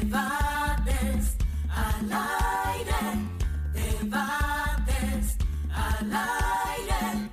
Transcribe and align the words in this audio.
Debates 0.00 1.36
al 1.68 2.10
aire, 2.10 3.28
debates 3.74 5.36
al 5.70 6.10
aire. 6.10 7.30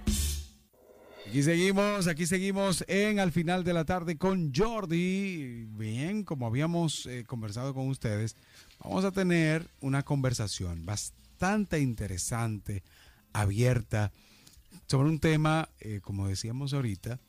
Aquí 1.30 1.44
seguimos, 1.44 2.08
aquí 2.08 2.26
seguimos 2.26 2.84
en 2.90 3.20
al 3.20 3.32
final 3.32 3.64
de 3.64 3.74
la 3.74 3.86
tarde 3.86 4.18
con 4.18 4.54
Jordi. 4.54 5.66
Bien, 5.78 6.24
como 6.24 6.46
habíamos 6.46 7.06
eh, 7.06 7.24
conversado 7.26 7.74
con 7.74 7.88
ustedes, 7.88 8.36
vamos 8.84 9.06
a 9.06 9.12
tener 9.12 9.66
una 9.80 10.04
conversación 10.04 10.86
bastante 10.86 11.80
interesante, 11.80 12.84
abierta, 13.32 14.12
sobre 14.88 15.08
un 15.08 15.20
tema, 15.20 15.70
eh, 15.80 16.02
como 16.02 16.28
decíamos 16.28 16.74
ahorita, 16.74 17.22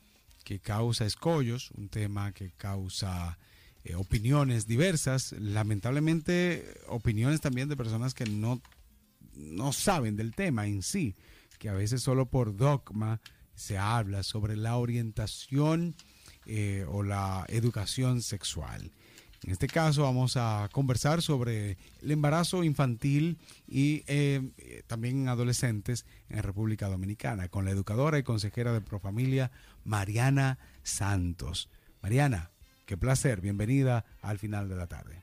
que 0.43 0.59
causa 0.59 1.05
escollos, 1.05 1.71
un 1.71 1.87
tema 1.87 2.33
que 2.33 2.51
causa 2.51 3.37
eh, 3.83 3.95
opiniones 3.95 4.67
diversas, 4.67 5.33
lamentablemente 5.33 6.81
opiniones 6.87 7.39
también 7.41 7.69
de 7.69 7.77
personas 7.77 8.13
que 8.13 8.25
no, 8.25 8.61
no 9.35 9.71
saben 9.71 10.15
del 10.15 10.35
tema 10.35 10.67
en 10.67 10.83
sí, 10.83 11.15
que 11.59 11.69
a 11.69 11.73
veces 11.73 12.01
solo 12.01 12.25
por 12.25 12.55
dogma 12.55 13.21
se 13.55 13.77
habla 13.77 14.23
sobre 14.23 14.57
la 14.57 14.77
orientación 14.77 15.95
eh, 16.45 16.85
o 16.89 17.03
la 17.03 17.45
educación 17.47 18.21
sexual. 18.21 18.91
En 19.43 19.51
este 19.51 19.67
caso 19.67 20.03
vamos 20.03 20.35
a 20.35 20.67
conversar 20.73 21.21
sobre 21.21 21.77
el 22.01 22.11
embarazo 22.11 22.65
infantil 22.65 23.37
y 23.65 24.03
eh, 24.07 24.83
también 24.87 25.21
en 25.21 25.29
adolescentes 25.29 26.05
en 26.27 26.43
República 26.43 26.89
Dominicana 26.89 27.47
con 27.47 27.63
la 27.63 27.71
educadora 27.71 28.19
y 28.19 28.23
consejera 28.23 28.73
de 28.73 28.81
Profamilia 28.81 29.51
Mariana 29.85 30.59
Santos. 30.83 31.69
Mariana, 32.01 32.51
qué 32.89 32.97
placer, 32.97 33.39
bienvenida 33.39 34.03
al 34.23 34.39
final 34.39 34.67
de 34.67 34.75
la 34.75 34.87
tarde. 34.87 35.21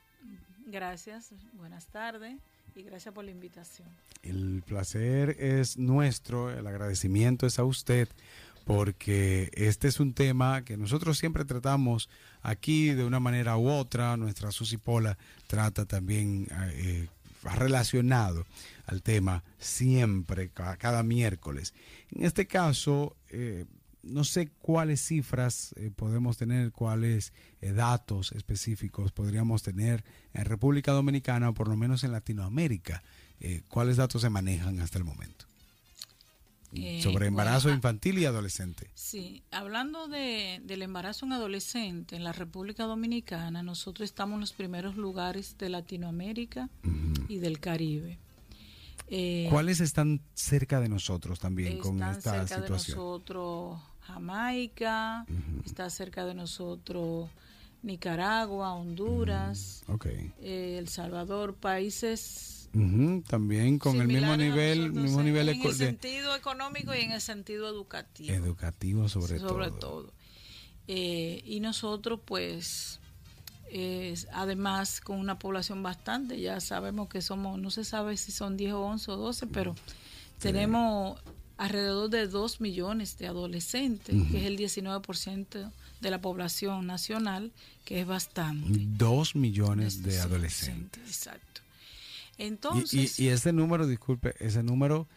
Gracias, 0.68 1.30
buenas 1.54 1.86
tardes 1.86 2.36
y 2.76 2.82
gracias 2.84 3.12
por 3.12 3.24
la 3.24 3.32
invitación. 3.32 3.88
El 4.22 4.62
placer 4.64 5.30
es 5.40 5.76
nuestro, 5.76 6.48
el 6.56 6.64
agradecimiento 6.68 7.44
es 7.44 7.58
a 7.58 7.64
usted 7.64 8.08
porque 8.64 9.50
este 9.52 9.88
es 9.88 9.98
un 9.98 10.12
tema 10.14 10.62
que 10.62 10.76
nosotros 10.76 11.18
siempre 11.18 11.44
tratamos 11.44 12.08
aquí 12.40 12.90
de 12.90 13.04
una 13.04 13.18
manera 13.18 13.56
u 13.56 13.68
otra. 13.68 14.16
Nuestra 14.16 14.52
Susi 14.52 14.76
Pola 14.76 15.18
trata 15.48 15.86
también 15.86 16.46
eh, 16.72 17.08
relacionado 17.56 18.46
al 18.86 19.02
tema 19.02 19.42
siempre, 19.58 20.50
ca- 20.50 20.76
cada 20.76 21.02
miércoles. 21.02 21.74
En 22.12 22.24
este 22.24 22.46
caso, 22.46 23.16
eh, 23.30 23.64
no 24.06 24.24
sé 24.24 24.48
cuáles 24.60 25.00
cifras 25.00 25.74
eh, 25.76 25.90
podemos 25.94 26.36
tener, 26.36 26.72
cuáles 26.72 27.32
eh, 27.60 27.72
datos 27.72 28.32
específicos 28.32 29.12
podríamos 29.12 29.62
tener 29.62 30.04
en 30.32 30.44
República 30.44 30.92
Dominicana 30.92 31.48
o 31.48 31.54
por 31.54 31.68
lo 31.68 31.76
menos 31.76 32.04
en 32.04 32.12
Latinoamérica. 32.12 33.02
Eh, 33.40 33.62
¿Cuáles 33.68 33.96
datos 33.96 34.22
se 34.22 34.30
manejan 34.30 34.80
hasta 34.80 34.98
el 34.98 35.04
momento? 35.04 35.46
Sobre 37.00 37.28
embarazo 37.28 37.68
bueno, 37.68 37.74
ah, 37.74 37.76
infantil 37.76 38.18
y 38.18 38.26
adolescente. 38.26 38.90
Sí, 38.94 39.42
hablando 39.50 40.08
de, 40.08 40.60
del 40.64 40.82
embarazo 40.82 41.24
en 41.24 41.32
adolescente 41.32 42.16
en 42.16 42.24
la 42.24 42.32
República 42.32 42.84
Dominicana, 42.84 43.62
nosotros 43.62 44.06
estamos 44.06 44.34
en 44.34 44.40
los 44.40 44.52
primeros 44.52 44.96
lugares 44.96 45.56
de 45.56 45.70
Latinoamérica 45.70 46.68
y 47.28 47.38
del 47.38 47.60
Caribe. 47.60 48.18
¿Cuáles 49.48 49.80
están 49.80 50.20
cerca 50.34 50.80
de 50.80 50.88
nosotros 50.88 51.38
también 51.38 51.78
con 51.78 52.02
esta 52.02 52.46
cerca 52.46 52.56
de 52.56 52.62
situación? 52.62 52.98
nosotros 52.98 53.80
Jamaica, 54.06 55.26
está 55.64 55.90
cerca 55.90 56.24
de 56.24 56.34
nosotros 56.34 57.28
Nicaragua, 57.82 58.72
Honduras, 58.74 59.82
Ok. 59.88 60.06
eh, 60.06 60.76
El 60.78 60.88
Salvador, 60.88 61.54
países 61.54 62.68
También 63.28 63.78
con 63.78 64.00
el 64.00 64.08
mismo 64.08 64.36
nivel, 64.36 64.78
nosotros 64.88 65.02
mismo 65.04 65.22
nivel 65.22 65.48
en 65.48 65.56
el 65.56 65.78
de- 65.78 65.86
sentido 65.86 66.34
económico 66.36 66.94
y 66.94 67.00
en 67.00 67.12
el 67.12 67.20
sentido 67.20 67.68
educativo. 67.68 68.34
educativo 68.34 69.08
sobre, 69.08 69.38
sobre 69.38 69.68
todo. 69.68 69.78
todo. 69.78 70.12
Eh, 70.88 71.42
y 71.44 71.60
nosotros, 71.60 72.20
pues, 72.24 73.00
es- 73.70 74.28
además, 74.32 75.00
con 75.00 75.18
una 75.18 75.38
población 75.38 75.82
bastante, 75.82 76.38
ya 76.40 76.60
sabemos 76.60 77.08
que 77.08 77.22
somos, 77.22 77.58
no 77.58 77.70
se 77.70 77.84
sabe 77.84 78.16
si 78.16 78.30
son 78.30 78.56
10 78.56 78.72
o 78.74 78.80
11 78.82 79.10
o 79.10 79.16
12, 79.16 79.46
pero 79.46 79.74
tenemos 80.38 81.18
alrededor 81.56 82.10
de 82.10 82.26
2 82.28 82.60
millones 82.60 83.16
de 83.18 83.26
adolescentes, 83.28 84.14
que 84.30 84.38
es 84.40 84.44
el 84.44 84.56
19% 84.58 85.70
de 86.00 86.10
la 86.10 86.20
población 86.20 86.86
nacional, 86.86 87.52
que 87.84 88.00
es 88.00 88.06
bastante. 88.06 88.68
Dos 88.98 89.34
millones 89.34 90.02
de 90.02 90.20
adolescentes. 90.20 91.02
Exacto. 91.06 91.62
Entonces, 92.38 93.18
y- 93.18 93.24
y 93.24 93.28
ese 93.28 93.52
número, 93.52 93.86
disculpe, 93.86 94.34
ese 94.38 94.62
número 94.62 95.08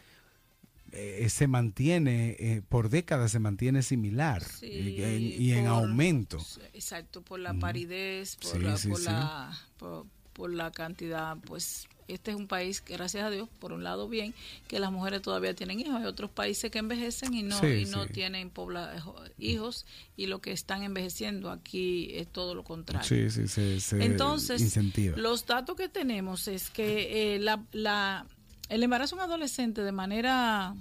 eh, 0.92 1.28
se 1.28 1.46
mantiene, 1.46 2.30
eh, 2.40 2.62
por 2.68 2.88
décadas 2.88 3.30
se 3.30 3.38
mantiene 3.38 3.82
similar 3.82 4.42
Sí, 4.42 4.66
y, 4.66 5.02
en, 5.04 5.22
y 5.22 5.52
en 5.52 5.66
por- 5.66 5.74
aumento. 5.74 6.38
Exacto, 6.72 7.22
por 7.22 7.38
la 7.38 7.54
paridez, 7.54 8.34
por, 8.36 8.50
Sí, 8.52 8.58
la, 8.58 8.76
sí, 8.76 8.88
por, 8.88 9.00
la, 9.02 9.58
por, 9.78 10.06
por 10.32 10.52
la 10.52 10.72
cantidad. 10.72 11.36
Pues 11.46 11.86
este 12.12 12.30
es 12.32 12.36
un 12.36 12.46
país 12.46 12.80
que, 12.80 12.94
gracias 12.94 13.24
a 13.24 13.30
Dios, 13.30 13.48
por 13.58 13.72
un 13.72 13.82
lado 13.84 14.08
bien, 14.08 14.34
que 14.68 14.78
las 14.80 14.90
mujeres 14.92 15.22
todavía 15.22 15.54
tienen 15.54 15.80
hijos. 15.80 15.94
Hay 15.96 16.04
otros 16.06 16.30
países 16.30 16.70
que 16.70 16.78
envejecen 16.78 17.34
y 17.34 17.42
no, 17.42 17.58
Sí, 17.60 17.66
y 17.66 17.84
no 17.86 18.04
sí. 18.06 18.12
tienen 18.12 18.50
pobla- 18.50 18.94
hijos 19.38 19.86
y 20.16 20.26
lo 20.26 20.40
que 20.40 20.52
están 20.52 20.82
envejeciendo 20.82 21.50
aquí 21.50 22.10
es 22.14 22.28
todo 22.28 22.54
lo 22.54 22.64
contrario. 22.64 23.08
Sí, 23.08 23.30
sí, 23.30 23.48
se, 23.48 23.80
se 23.80 24.04
Entonces, 24.04 24.60
incentiva. 24.60 25.16
los 25.16 25.46
datos 25.46 25.76
que 25.76 25.88
tenemos 25.88 26.48
es 26.48 26.70
que 26.70 27.34
eh, 27.34 27.38
la, 27.38 27.64
la- 27.72 28.26
el 28.68 28.82
embarazo 28.82 29.16
en 29.16 29.22
adolescente 29.22 29.82
de 29.82 29.92
manera 29.92 30.74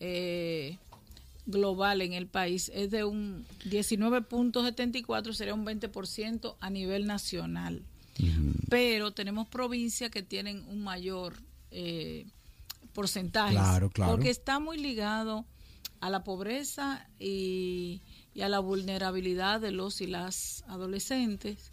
eh, 0.00 0.78
global 1.46 2.02
en 2.02 2.12
el 2.12 2.26
país 2.26 2.70
es 2.74 2.90
de 2.90 3.04
un 3.04 3.44
19.74, 3.64 5.32
sería 5.32 5.54
un 5.54 5.64
20% 5.66 6.56
a 6.60 6.70
nivel 6.70 7.06
nacional. 7.06 7.82
Pero 8.68 9.12
tenemos 9.12 9.48
provincias 9.48 10.10
que 10.10 10.22
tienen 10.22 10.64
un 10.68 10.82
mayor 10.82 11.34
eh, 11.70 12.26
porcentaje. 12.92 13.52
Claro, 13.52 13.90
claro. 13.90 14.12
Porque 14.12 14.30
está 14.30 14.58
muy 14.58 14.78
ligado 14.78 15.44
a 16.00 16.10
la 16.10 16.24
pobreza 16.24 17.06
y, 17.18 18.00
y 18.34 18.42
a 18.42 18.48
la 18.48 18.60
vulnerabilidad 18.60 19.60
de 19.60 19.72
los 19.72 20.00
y 20.00 20.06
las 20.06 20.64
adolescentes 20.68 21.72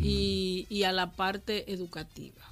y, 0.00 0.66
y 0.70 0.84
a 0.84 0.92
la 0.92 1.12
parte 1.12 1.72
educativa. 1.72 2.42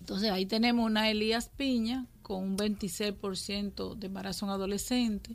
Entonces 0.00 0.30
ahí 0.30 0.46
tenemos 0.46 0.86
una 0.86 1.10
Elías 1.10 1.50
Piña 1.56 2.06
con 2.22 2.42
un 2.42 2.58
26% 2.58 3.94
de 3.94 4.06
embarazo 4.06 4.46
en 4.46 4.52
adolescente. 4.52 5.34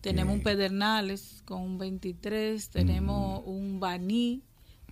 Tenemos 0.00 0.34
un 0.34 0.42
Pedernales 0.42 1.42
con 1.44 1.62
un 1.62 1.78
23, 1.78 2.68
tenemos 2.70 3.42
un 3.44 3.80
Baní, 3.80 4.42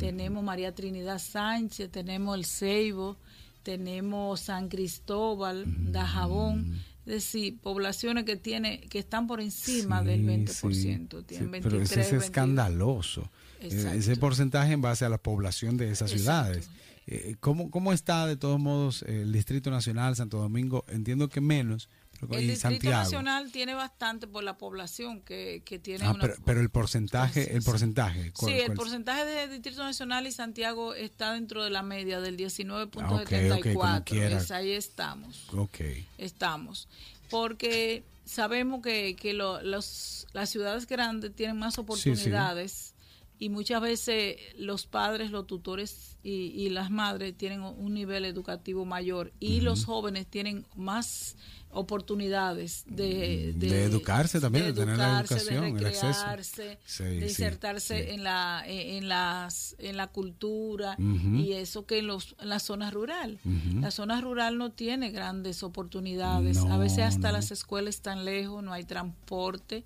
tenemos 0.01 0.43
María 0.43 0.75
Trinidad 0.75 1.19
Sánchez, 1.19 1.91
tenemos 1.91 2.37
el 2.37 2.47
Ceibo, 2.47 3.19
tenemos 3.63 4.41
San 4.41 4.69
Cristóbal, 4.69 5.65
Dajabón, 5.93 6.81
es 7.07 7.13
decir, 7.13 7.59
poblaciones 7.61 8.25
que 8.25 8.37
tiene 8.37 8.81
que 8.81 8.99
están 8.99 9.27
por 9.27 9.41
encima 9.41 10.01
Sí, 10.01 10.07
del 10.07 10.21
sí, 10.21 10.27
20%, 10.27 11.27
tienen 11.27 11.47
sí, 11.49 11.61
pero 11.63 11.77
23, 11.79 11.83
ese 11.83 12.01
es 12.01 12.11
22. 12.11 12.25
escandaloso. 12.25 13.31
Exacto. 13.61 13.99
Ese 13.99 14.17
porcentaje 14.17 14.73
en 14.73 14.81
base 14.81 15.05
a 15.05 15.09
la 15.11 15.19
población 15.19 15.77
de 15.77 15.91
esas 15.91 16.13
Exacto. 16.13 16.19
ciudades. 16.55 16.71
Eh, 17.07 17.37
¿cómo, 17.41 17.71
¿Cómo 17.71 17.93
está 17.93 18.27
de 18.27 18.37
todos 18.37 18.59
modos 18.61 19.03
el 19.03 19.33
Distrito 19.33 19.71
Nacional, 19.71 20.17
Santo 20.17 20.39
Domingo? 20.39 20.85
Entiendo 20.89 21.29
que 21.29 21.41
menos, 21.41 21.89
pero 21.89 22.00
El 22.23 22.29
Distrito 22.49 22.61
Santiago. 22.61 22.97
Nacional 23.05 23.53
tiene 23.53 23.75
bastante 23.75 24.27
por 24.27 24.45
la 24.45 24.59
población 24.59 25.21
que, 25.23 25.63
que 25.65 25.79
tiene 25.79 26.05
Ah, 26.05 26.11
una... 26.13 26.21
pero, 26.21 26.35
pero 26.45 26.61
el 26.61 26.71
porcentaje, 26.71 27.55
el 27.57 27.63
porcentaje. 27.63 28.33
¿cuál- 28.33 28.53
Sí, 28.53 28.59
el 28.59 28.67
cuál- 28.67 28.77
porcentaje 28.77 29.25
de 29.25 29.49
Distrito 29.49 29.83
Nacional 29.83 30.27
y 30.27 30.33
Santiago 30.33 30.95
está 30.95 31.33
dentro 31.33 31.65
de 31.65 31.71
la 31.71 31.83
media 31.83 32.21
del 32.21 32.35
Ah, 32.35 32.37
ok, 32.37 33.29
19.74. 33.31 33.73
como 33.75 34.05
quiera. 34.05 34.39
Es- 34.39 34.51
ahí 34.51 34.73
estamos. 34.73 35.49
Ok. 35.55 35.81
Estamos. 36.19 36.89
Porque 37.31 38.03
sabemos 38.25 38.83
que, 38.83 39.17
que 39.17 39.33
lo- 39.35 39.63
los, 39.63 40.27
las 40.33 40.51
ciudades 40.51 40.87
grandes 40.87 41.35
tienen 41.35 41.57
más 41.59 41.79
oportunidades 41.79 42.95
y 43.41 43.49
muchas 43.49 43.81
veces 43.81 44.37
los 44.57 44.87
padres, 44.87 45.31
los 45.33 45.47
tutores 45.47 46.19
y, 46.23 46.31
y 46.55 46.69
las 46.69 46.91
madres 46.91 47.35
tienen 47.37 47.63
un 47.63 47.95
nivel 47.95 48.25
educativo 48.27 48.85
mayor 48.85 49.33
y 49.41 49.63
los 49.63 49.87
jóvenes 49.87 50.27
tienen 50.29 50.67
más 50.77 51.37
oportunidades 51.73 52.85
de, 52.87 53.53
De 53.57 53.85
educarse 53.85 54.41
también, 54.41 54.67
de 54.67 54.73
tener 54.73 54.97
la 54.99 55.21
educación, 55.21 55.77
el 55.79 55.87
acceso. 55.87 56.75
Sí, 56.85 57.05
de 57.05 57.27
insertarse 57.29 58.05
sí. 58.05 58.11
en 58.11 58.25
la 58.25 58.63
en 58.67 59.09
las 59.09 59.77
en 59.79 59.97
la 59.97 60.09
cultura 60.09 60.97
y 60.99 61.53
eso 61.53 61.87
que 61.87 61.99
en, 61.99 62.07
los, 62.09 62.35
en 62.41 62.49
la 62.49 62.59
zona 62.59 62.91
rural 62.91 63.39
Ujú. 63.45 63.81
la 63.81 63.91
zona 63.91 64.21
rural 64.21 64.59
no 64.59 64.71
tiene 64.73 65.11
grandes 65.11 65.63
oportunidades 65.63 66.57
No, 66.65 66.73
a 66.75 66.79
veces 66.79 67.01
hasta 67.01 67.29
no. 67.29 67.35
las 67.39 67.51
escuelas 67.51 67.95
están 67.97 68.25
lejos 68.25 68.63
no 68.63 68.73
hay 68.73 68.85
transporte 68.85 69.85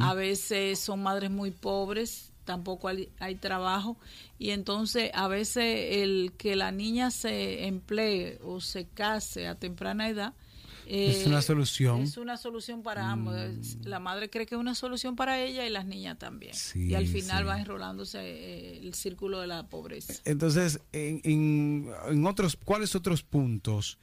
a 0.00 0.14
veces 0.14 0.78
son 0.78 1.02
madres 1.02 1.30
muy 1.30 1.50
pobres 1.50 2.32
tampoco 2.48 2.88
hay, 2.88 3.10
hay 3.20 3.34
trabajo 3.34 3.98
y 4.38 4.50
entonces 4.50 5.10
a 5.12 5.28
veces 5.28 5.98
el 6.02 6.32
que 6.38 6.56
la 6.56 6.72
niña 6.72 7.10
se 7.10 7.66
emplee 7.66 8.38
o 8.42 8.60
se 8.62 8.86
case 8.88 9.46
a 9.46 9.54
temprana 9.54 10.08
edad 10.08 10.32
Es 10.86 11.26
una 11.26 11.42
solución. 11.42 12.00
Es 12.00 12.16
una 12.16 12.38
solución 12.38 12.82
para 12.82 13.10
ambos. 13.10 13.36
La 13.84 13.98
madre 13.98 14.30
cree 14.30 14.46
que 14.46 14.54
es 14.54 14.60
una 14.60 14.74
solución 14.74 15.14
para 15.16 15.38
ella 15.38 15.66
y 15.66 15.70
las 15.70 15.84
niñas 15.84 16.18
también. 16.18 16.54
Sí, 16.54 16.86
y 16.88 16.94
al 16.94 17.06
final 17.06 17.42
sí. 17.42 17.44
va 17.48 17.60
enrolándose 17.60 18.18
eh, 18.20 18.78
el 18.78 18.94
círculo 18.94 19.40
de 19.42 19.46
la 19.48 19.68
pobreza. 19.68 20.14
Entonces, 20.24 20.80
en, 20.92 21.20
en- 21.24 21.90
en 22.08 22.26
otros, 22.26 22.56
¿cuáles 22.56 22.94
otros 22.94 23.22
puntos 23.22 23.98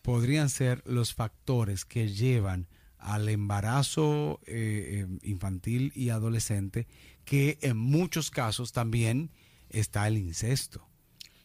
podrían 0.00 0.48
ser 0.48 0.82
los 0.86 1.12
factores 1.12 1.84
que 1.84 2.08
llevan 2.08 2.66
al 2.98 3.28
embarazo 3.28 4.40
eh, 4.46 5.06
eh, 5.06 5.18
infantil 5.22 5.92
y 5.94 6.08
adolescente, 6.10 6.86
que 7.30 7.58
en 7.62 7.76
muchos 7.76 8.28
casos 8.28 8.72
también 8.72 9.30
está 9.68 10.08
el 10.08 10.18
incesto. 10.18 10.84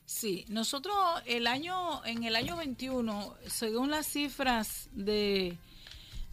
Sí, 0.08 0.44
nosotros 0.50 0.96
el 1.28 1.46
año 1.46 2.04
en 2.06 2.24
el 2.24 2.36
año 2.36 2.58
21, 2.58 3.36
según 3.46 3.92
las 3.92 4.08
cifras 4.08 4.90
de 4.94 5.60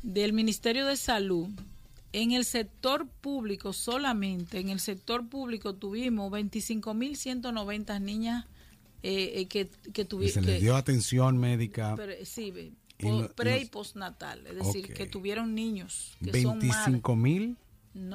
del 0.02 0.32
Ministerio 0.32 0.87
de 0.87 0.96
Salud, 0.96 1.50
en 2.14 2.32
el 2.32 2.46
sector 2.46 3.06
público 3.06 3.75
solamente, 3.75 4.58
en 4.58 4.70
el 4.70 4.81
sector 4.81 5.28
público 5.28 5.75
tuvimos 5.75 6.32
25.190 6.32 8.00
niñas 8.00 8.46
eh, 9.02 9.32
eh, 9.34 9.46
que, 9.48 9.69
que 9.93 10.06
tuvieron... 10.06 10.44
Se 10.44 10.50
les 10.50 10.62
dio 10.62 10.76
atención 10.76 11.37
médica. 11.37 11.93
Pero, 11.94 12.14
sí, 12.25 12.75
pre 13.37 13.60
y 13.60 13.66
postnatal, 13.66 14.46
es 14.46 14.56
decir, 14.56 14.94
que 14.94 15.05
tuvieron 15.05 15.55
niños. 15.55 16.16
25.000. 16.22 17.56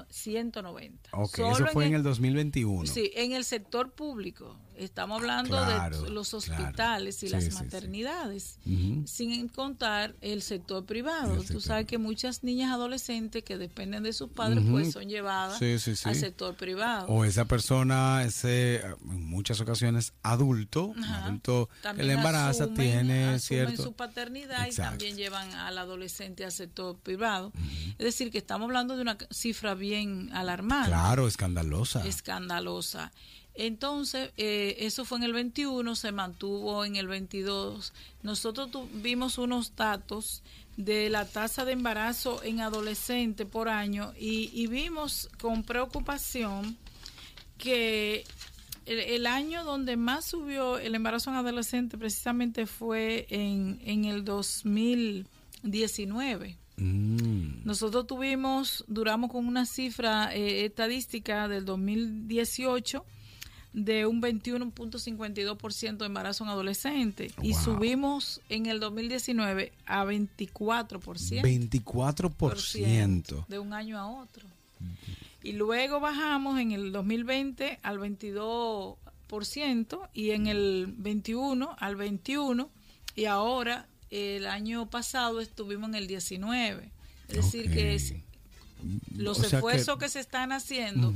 190. 0.09 1.09
Ok, 1.13 1.35
Solo 1.35 1.51
eso 1.51 1.67
fue 1.67 1.85
en 1.85 1.93
el- 1.93 1.97
el 1.97 2.03
2021. 2.03 2.85
Sí, 2.85 3.11
en 3.15 3.31
el 3.33 3.43
sector 3.45 3.91
público. 3.93 4.57
Estamos 4.77 5.19
hablando 5.21 5.49
Claro, 5.57 6.01
de 6.03 6.09
los 6.11 6.29
claro. 6.29 6.37
hospitales 6.63 7.15
y 7.23 7.27
Sí, 7.27 7.29
las 7.29 7.43
sí, 7.45 7.51
sí. 7.51 7.57
maternidades, 7.57 8.59
sin 9.05 9.47
contar 9.49 10.15
el 10.21 10.41
sector 10.41 10.85
privado. 10.85 11.31
El 11.33 11.37
Tú 11.39 11.43
sector 11.45 11.61
sabes 11.63 11.87
que 11.87 11.97
muchas 11.97 12.43
niñas 12.43 12.71
adolescentes 12.71 13.43
que 13.43 13.57
dependen 13.57 14.03
de 14.03 14.13
sus 14.13 14.29
padres, 14.29 14.63
pues 14.69 14.91
son 14.93 15.07
llevadas 15.09 15.61
al 15.61 16.15
sector 16.15 16.55
privado. 16.55 17.07
O 17.07 17.25
esa 17.25 17.45
persona, 17.45 18.23
ese, 18.23 18.81
en 18.81 19.25
muchas 19.25 19.59
ocasiones, 19.61 20.13
adulto, 20.23 20.85
un 20.85 21.03
adulto 21.03 21.69
que 21.77 21.81
También 21.81 22.07
le 22.07 22.13
embaraza, 22.13 22.65
asumen- 22.67 22.75
tiene 22.75 23.23
asumen 23.23 23.39
cierto... 23.39 23.83
su 23.83 23.93
paternidad 23.93 24.65
Exacto. 24.67 24.95
y 25.05 25.07
también 25.09 25.17
llevan 25.17 25.51
al 25.53 25.77
adolescente 25.77 26.45
al 26.45 26.51
sector 26.51 26.97
privado. 26.99 27.51
Es 27.97 28.05
decir, 28.05 28.31
que 28.31 28.37
estamos 28.37 28.65
hablando 28.65 28.95
de 28.95 29.01
una 29.01 29.17
cifra 29.31 29.73
bien 29.73 30.29
alarmante. 30.33 30.89
Claro, 30.89 31.27
escandalosa. 31.27 32.05
escandalosa. 32.07 33.11
Entonces, 33.57 34.31
eh, 34.37 34.75
eso 34.79 35.03
fue 35.03 35.17
en 35.17 35.23
el 35.23 35.33
21, 35.33 35.95
se 35.95 36.11
mantuvo 36.11 36.85
en 36.85 36.95
el 36.95 37.07
22. 37.07 37.91
Nosotros 38.21 38.69
tuvimos 38.69 39.39
unos 39.39 39.75
datos 39.75 40.43
de 40.77 41.09
la 41.09 41.25
tasa 41.25 41.65
de 41.65 41.71
embarazo 41.71 42.43
en 42.43 42.61
adolescente 42.61 43.47
por 43.47 43.67
año 43.67 44.13
y, 44.17 44.51
y 44.53 44.67
vimos 44.67 45.27
con 45.41 45.63
preocupación 45.63 46.77
que 47.57 48.23
el, 48.85 48.99
el 48.99 49.25
año 49.25 49.63
donde 49.63 49.97
más 49.97 50.25
subió 50.25 50.77
el 50.77 50.93
embarazo 50.93 51.31
en 51.31 51.37
adolescente 51.37 51.97
precisamente 51.97 52.67
fue 52.67 53.25
en, 53.31 53.79
en 53.83 54.05
el 54.05 54.23
2019. 54.23 56.57
Mm, 56.77 57.65
Nosotros 57.65 58.05
tuvimos, 58.05 58.85
duramos 58.87 59.31
con 59.31 59.47
una 59.47 59.65
cifra 59.65 60.35
eh, 60.35 60.65
estadística 60.65 61.47
del 61.47 61.65
2018 61.65 63.03
de 63.73 64.05
un 64.05 64.21
21.52% 64.21 65.97
de 65.97 66.05
embarazo 66.05 66.43
en 66.43 66.49
adolescente 66.49 67.31
y 67.41 67.51
Wow. 67.53 67.63
subimos 67.63 68.41
en 68.49 68.65
el 68.65 68.79
2019 68.79 69.71
a 69.85 70.03
24%. 70.05 71.41
24%. 71.43 73.45
de 73.47 73.59
un 73.59 73.73
año 73.73 73.97
a 73.99 74.07
otro. 74.07 74.45
Y 75.43 75.53
luego 75.53 75.99
bajamos 75.99 76.59
en 76.59 76.71
el 76.71 76.91
2020 76.91 77.79
al 77.83 77.99
22% 77.99 80.09
y 80.13 80.31
en 80.31 80.47
el 80.47 80.93
21 80.97 81.75
al 81.79 81.95
21 81.95 82.69
y 83.15 83.25
ahora 83.25 83.87
el 84.09 84.47
año 84.47 84.89
pasado 84.89 85.39
estuvimos 85.41 85.89
en 85.89 85.95
el 85.95 86.07
19. 86.07 86.89
Es 87.29 87.35
decir, 87.35 87.71
que 87.71 87.93
es- 87.95 88.13
los 89.15 89.37
O 89.37 89.41
sea 89.41 89.49
que- 89.49 89.55
esfuerzos 89.57 89.97
que, 89.97 90.09
se 90.09 90.19
están 90.19 90.51
haciendo 90.51 91.13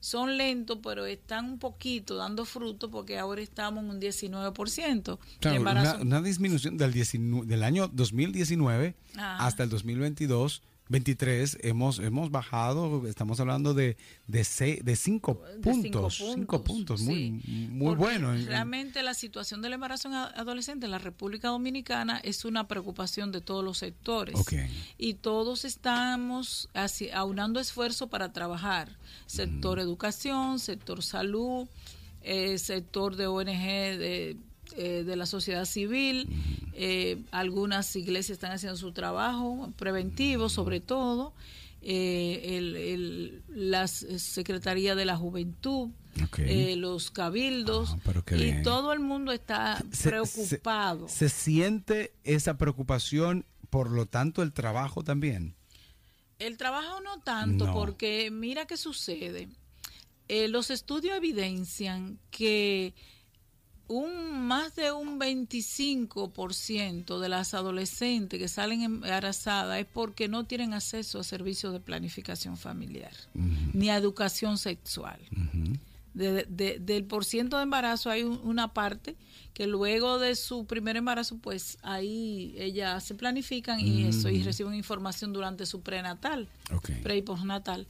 son 0.00 0.36
lentos, 0.36 0.78
pero 0.82 1.06
están 1.06 1.44
un 1.46 1.58
poquito 1.58 2.16
dando 2.16 2.44
fruto 2.44 2.90
porque 2.90 3.18
ahora 3.18 3.40
estamos 3.42 3.84
en 3.84 3.90
un 3.90 4.00
19% 4.00 5.18
de 5.18 5.38
Claro, 5.40 5.60
una, 5.60 5.70
embarazo. 5.70 6.02
una 6.02 6.20
disminución 6.22 6.76
del, 6.76 6.92
19 6.92 7.46
del 7.46 7.62
año 7.62 7.88
2019 7.88 8.94
Ajá. 9.16 9.46
hasta 9.46 9.62
el 9.62 9.70
2022. 9.70 10.62
23 10.88 11.58
hemos 11.62 11.98
hemos 11.98 12.30
bajado, 12.30 13.06
estamos 13.06 13.40
hablando 13.40 13.72
de 13.72 13.96
de, 14.26 14.44
seis- 14.44 14.84
de 14.84 14.96
cinco 14.96 15.40
de 15.56 15.60
puntos, 15.60 16.22
cinco 16.34 16.62
puntos, 16.62 17.00
muy 17.00 17.40
sí. 17.44 17.68
muy 17.70 17.86
Porque 17.88 18.02
bueno. 18.04 18.34
en- 18.34 18.40
en- 18.40 18.46
Realmente 18.46 19.02
la 19.02 19.14
situación 19.14 19.62
del 19.62 19.72
embarazo 19.72 20.08
en 20.08 20.14
adolescente 20.14 20.84
en 20.84 20.92
la 20.92 20.98
República 20.98 21.48
Dominicana 21.48 22.18
es 22.18 22.44
una 22.44 22.68
preocupación 22.68 23.32
de 23.32 23.40
todos 23.40 23.64
los 23.64 23.78
sectores. 23.78 24.36
Y 24.98 25.14
todos 25.14 25.64
estamos 25.64 26.68
así, 26.74 27.10
aunando 27.10 27.60
esfuerzo 27.60 28.08
para 28.08 28.32
trabajar. 28.32 28.96
Sector 29.26 29.78
educación, 29.78 30.58
sector 30.58 31.02
salud, 31.02 31.66
eh, 32.22 32.58
sector 32.58 33.16
de 33.16 33.26
ONG 33.26 33.48
de, 33.48 34.36
eh, 34.76 35.04
de 35.04 35.16
la 35.16 35.26
sociedad 35.26 35.64
civil. 35.64 36.28
eh, 36.76 37.22
algunas 37.30 37.94
iglesias 37.94 38.30
están 38.36 38.50
haciendo 38.52 38.76
su 38.76 38.90
trabajo 38.92 39.72
preventivo, 39.76 40.48
sobre 40.48 40.80
todo. 40.80 41.32
eh, 41.86 42.56
el, 42.56 42.76
el- 42.76 43.42
la 43.48 43.86
Secretaría 43.88 44.94
de 44.94 45.04
la 45.04 45.16
Juventud, 45.18 45.90
eh, 46.38 46.76
los 46.76 47.10
cabildos, 47.10 47.96
Ah, 48.06 48.34
y 48.36 48.62
todo 48.62 48.94
el 48.94 49.00
mundo 49.00 49.32
está 49.32 49.84
Se- 49.92 50.08
preocupado. 50.08 51.08
Se, 51.08 51.28
se 51.28 51.34
siente 51.36 52.14
esa 52.24 52.56
preocupación, 52.56 53.44
por 53.68 53.90
lo 53.90 54.06
tanto 54.06 54.42
el 54.42 54.54
trabajo 54.54 55.04
también. 55.04 55.54
El 56.38 56.56
trabajo 56.56 57.00
no 57.02 57.20
tanto, 57.20 57.66
No. 57.66 57.74
porque 57.74 58.30
mira 58.30 58.66
qué 58.66 58.78
sucede. 58.78 59.48
Eh, 60.28 60.48
los 60.48 60.70
estudios 60.70 61.14
evidencian 61.18 62.18
que 62.30 62.94
un 63.88 64.46
más 64.46 64.74
de 64.76 64.92
un 64.92 65.18
25% 65.20 67.18
de 67.18 67.28
las 67.28 67.54
adolescentes 67.54 68.38
que 68.38 68.48
salen 68.48 68.82
embarazadas 68.82 69.78
es 69.80 69.86
porque 69.86 70.28
no 70.28 70.44
tienen 70.44 70.72
acceso 70.74 71.20
a 71.20 71.24
servicios 71.24 71.72
de 71.72 71.80
planificación 71.80 72.56
familiar 72.56 73.12
ni 73.74 73.90
a 73.90 73.96
educación 73.96 74.58
sexual. 74.58 75.18
De- 76.14 76.44
de- 76.48 76.78
del 76.78 77.04
por 77.04 77.24
ciento 77.24 77.56
de 77.56 77.64
embarazo 77.64 78.08
hay 78.08 78.22
un- 78.22 78.40
una 78.44 78.72
parte 78.72 79.16
que 79.52 79.66
luego 79.66 80.18
de 80.18 80.36
su 80.36 80.64
primer 80.64 80.96
embarazo, 80.96 81.38
pues 81.38 81.76
ahí 81.82 82.54
ellas 82.56 83.02
se 83.04 83.14
planifican 83.14 83.80
y 83.80 84.04
eso 84.06 84.28
y 84.28 84.42
reciben 84.42 84.74
información 84.74 85.32
durante 85.32 85.66
su 85.66 85.80
prenatal, 85.80 86.48
pre 87.02 87.16
y 87.16 87.22
postnatal. 87.22 87.86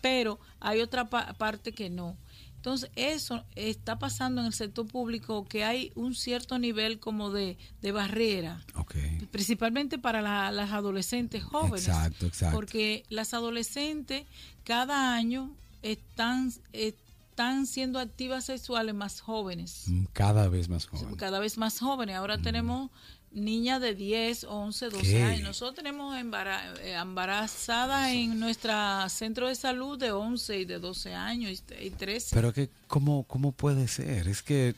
Pero 0.00 0.38
hay 0.60 0.80
otra 0.80 1.08
pa- 1.08 1.32
parte 1.34 1.72
que 1.72 1.88
no. 1.90 2.16
Entonces, 2.58 2.90
eso 2.96 3.44
está 3.54 3.98
pasando 3.98 4.40
en 4.40 4.48
el 4.48 4.52
sector 4.52 4.86
público 4.86 5.44
que 5.46 5.64
hay 5.64 5.92
un 5.94 6.14
cierto 6.14 6.58
nivel 6.58 6.98
como 7.00 7.30
de, 7.30 7.56
de 7.80 7.92
barrera 7.92 8.62
Ok. 8.74 8.96
principalmente 9.30 9.96
para 9.98 10.20
la- 10.22 10.50
las 10.50 10.72
adolescentes 10.72 11.42
jóvenes. 11.44 11.86
Exacto, 11.88 12.26
exacto. 12.26 12.56
Porque 12.56 13.04
las 13.10 13.32
adolescentes 13.32 14.26
cada 14.64 15.14
año 15.14 15.54
están, 15.82 16.52
están 16.72 17.66
siendo 17.66 18.00
activas 18.00 18.44
sexuales 18.46 18.94
más 18.94 19.20
jóvenes, 19.20 19.84
Mm, 19.86 20.04
Cada 20.12 20.48
vez 20.48 20.68
más 20.68 20.86
joven. 20.86 21.14
cada 21.14 21.38
vez 21.38 21.56
más 21.58 21.78
jóvenes. 21.78 22.16
Ahora 22.16 22.38
tenemos 22.38 22.90
niñas 23.32 23.80
de 23.80 23.94
10, 23.94 24.44
11, 24.44 24.88
12 24.90 25.02
¿Qué? 25.02 25.22
años. 25.22 25.42
Nosotros 25.42 25.74
tenemos 25.76 26.16
eh, 26.16 26.94
embarazadas 26.94 28.10
en 28.12 28.38
nuestro 28.40 28.72
centro 29.08 29.48
de 29.48 29.54
salud 29.54 29.98
de 29.98 30.12
11 30.12 30.58
y 30.60 30.64
de 30.64 30.78
12 30.78 31.14
años 31.14 31.62
y, 31.80 31.86
y 31.86 31.90
13. 31.90 32.34
Pero 32.34 32.52
que, 32.52 32.70
¿cómo, 32.86 33.24
¿cómo 33.24 33.52
puede 33.52 33.88
ser? 33.88 34.28
Es 34.28 34.42
que 34.42 34.74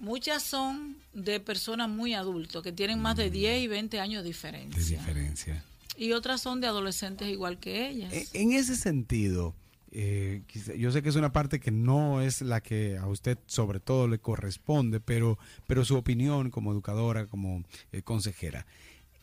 Muchas 0.00 0.42
son 0.42 0.96
de 1.12 1.38
personas 1.38 1.88
muy 1.88 2.12
adultos 2.14 2.62
que 2.62 2.72
tienen 2.72 2.98
más 2.98 3.16
de 3.16 3.30
10 3.30 3.62
y 3.62 3.68
20 3.68 4.00
años 4.00 4.18
de 4.18 4.22
de 4.22 4.28
diferencia. 4.28 4.98
diferencia. 4.98 5.64
Y 5.96 6.12
otras 6.12 6.40
son 6.40 6.60
de 6.60 6.66
adolescentes 6.66 7.28
igual 7.28 7.58
que 7.58 7.88
ellas. 7.88 8.12
E- 8.12 8.26
En 8.32 8.52
ese 8.52 8.74
sentido, 8.74 9.54
eh, 9.92 10.42
yo 10.78 10.90
sé 10.90 11.02
que 11.02 11.10
es 11.10 11.16
una 11.16 11.32
parte 11.32 11.60
que 11.60 11.70
no 11.70 12.20
es 12.22 12.40
la 12.42 12.60
que 12.62 12.96
a 12.98 13.06
usted 13.06 13.38
sobre 13.46 13.78
todo 13.78 14.08
le 14.08 14.18
corresponde, 14.18 15.00
pero, 15.00 15.38
pero 15.66 15.84
su 15.84 15.96
opinión 15.96 16.50
como 16.50 16.72
educadora, 16.72 17.26
como 17.26 17.62
eh, 17.92 18.02
consejera. 18.02 18.66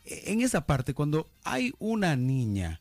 E- 0.04 0.32
En 0.32 0.40
esa 0.40 0.66
parte, 0.66 0.94
cuando 0.94 1.28
hay 1.44 1.72
una 1.78 2.16
niña 2.16 2.80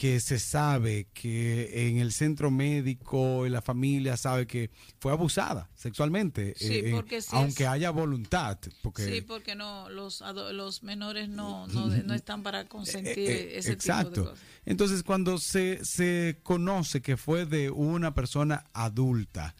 que 0.00 0.18
se 0.18 0.38
sabe 0.38 1.08
que 1.12 1.88
en 1.90 1.98
el 1.98 2.12
centro 2.12 2.50
médico, 2.50 3.44
en 3.44 3.52
la 3.52 3.60
familia 3.60 4.16
sabe 4.16 4.46
que 4.46 4.70
fue 4.98 5.12
abusada 5.12 5.68
sexualmente, 5.74 6.54
Sí, 6.56 6.72
eh, 6.72 6.88
eh, 6.88 6.90
porque 6.92 7.20
si 7.20 7.36
aunque 7.36 7.64
es- 7.64 7.68
haya 7.68 7.90
voluntad, 7.90 8.56
porque 8.80 9.04
Sí, 9.04 9.20
porque 9.20 9.54
no 9.54 9.90
los 9.90 10.22
los 10.52 10.82
menores 10.82 11.28
no, 11.28 11.66
no, 11.66 11.88
no 11.88 12.14
están 12.14 12.42
para 12.42 12.64
consentir 12.66 13.28
Eh, 13.28 13.42
eh, 13.42 13.58
ese 13.58 13.72
exacto. 13.72 14.10
tipo 14.10 14.20
de 14.22 14.30
cosas. 14.30 14.44
Entonces, 14.64 15.02
cuando 15.02 15.36
se, 15.36 15.84
se 15.84 16.38
conoce 16.42 17.02
que 17.02 17.18
fue 17.18 17.44
de 17.44 17.68
una 17.68 18.14
persona 18.14 18.64
adulta, 18.72 19.54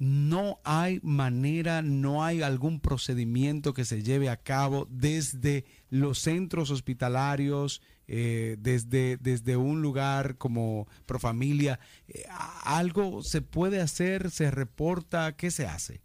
no 0.00 0.58
hay 0.64 0.98
manera, 1.04 1.82
no 1.82 2.24
hay 2.24 2.42
algún 2.42 2.80
procedimiento 2.80 3.72
que 3.74 3.84
se 3.84 4.02
lleve 4.02 4.28
a 4.28 4.36
cabo 4.36 4.88
desde 4.90 5.64
los 5.88 6.18
centros 6.18 6.70
hospitalarios, 6.72 7.80
eh, 8.08 8.56
desde, 8.58 9.16
desde 9.16 9.56
un 9.56 9.82
lugar 9.82 10.36
como 10.36 10.86
Profamilia. 11.06 11.80
Eh, 12.08 12.24
¿Algo 12.64 13.22
se 13.22 13.42
puede 13.42 13.80
hacer? 13.80 14.30
¿Se 14.30 14.50
reporta? 14.50 15.36
¿Qué 15.36 15.50
se 15.50 15.66
hace? 15.66 16.00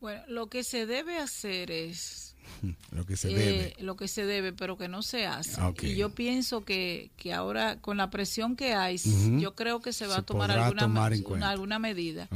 Bueno, 0.00 0.22
lo 0.28 0.46
que 0.48 0.64
se 0.64 0.86
debe 0.86 1.18
hacer 1.18 1.70
es 1.70 2.29
Lo 2.92 3.06
que 3.06 3.16
se 3.16 3.30
eh, 3.30 3.34
debe. 3.34 3.74
lo 3.80 3.96
que 3.96 4.06
se 4.08 4.24
debe, 4.26 4.52
pero 4.52 4.76
que 4.76 4.88
no 4.88 5.02
se 5.02 5.26
hace. 5.26 5.52
Ah. 5.58 5.72
Y 5.82 5.94
yo 5.94 6.10
pienso 6.14 6.64
que, 6.64 7.10
que 7.16 7.32
ahora 7.32 7.80
con 7.80 7.96
la 7.96 8.10
presión 8.10 8.56
que 8.56 8.74
hay, 8.74 8.96
yo 9.38 9.54
creo 9.54 9.80
que 9.80 9.92
se 9.92 10.06
va 10.06 10.14
Se 10.16 10.20
a 10.20 10.22
tomar 10.24 10.50
alguna, 10.50 10.82
tomar 10.82 11.12
una- 11.26 11.50
alguna 11.50 11.78
medida 11.78 12.28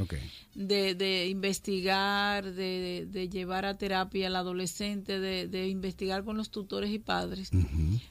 de, 0.55 0.95
de 0.95 1.29
investigar, 1.29 2.53
de, 2.53 3.07
de 3.11 3.29
llevar 3.29 3.65
a 3.67 3.77
terapia 3.77 4.29
al 4.29 4.37
adolescente, 4.37 5.21
de, 5.21 5.49
de 5.49 5.69
investigar 5.69 6.25
con 6.25 6.37
los 6.37 6.51
tutores 6.51 6.91
y 6.91 6.99
padres 6.99 7.51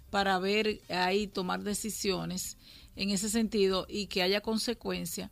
para 0.09 0.37
ver 0.39 0.81
ahí 0.89 1.27
tomar 1.27 1.63
decisiones 1.63 2.57
en 2.95 3.09
ese 3.09 3.29
sentido 3.29 3.85
y 3.89 4.05
que 4.07 4.21
haya 4.21 4.41
consecuencia 4.41 5.31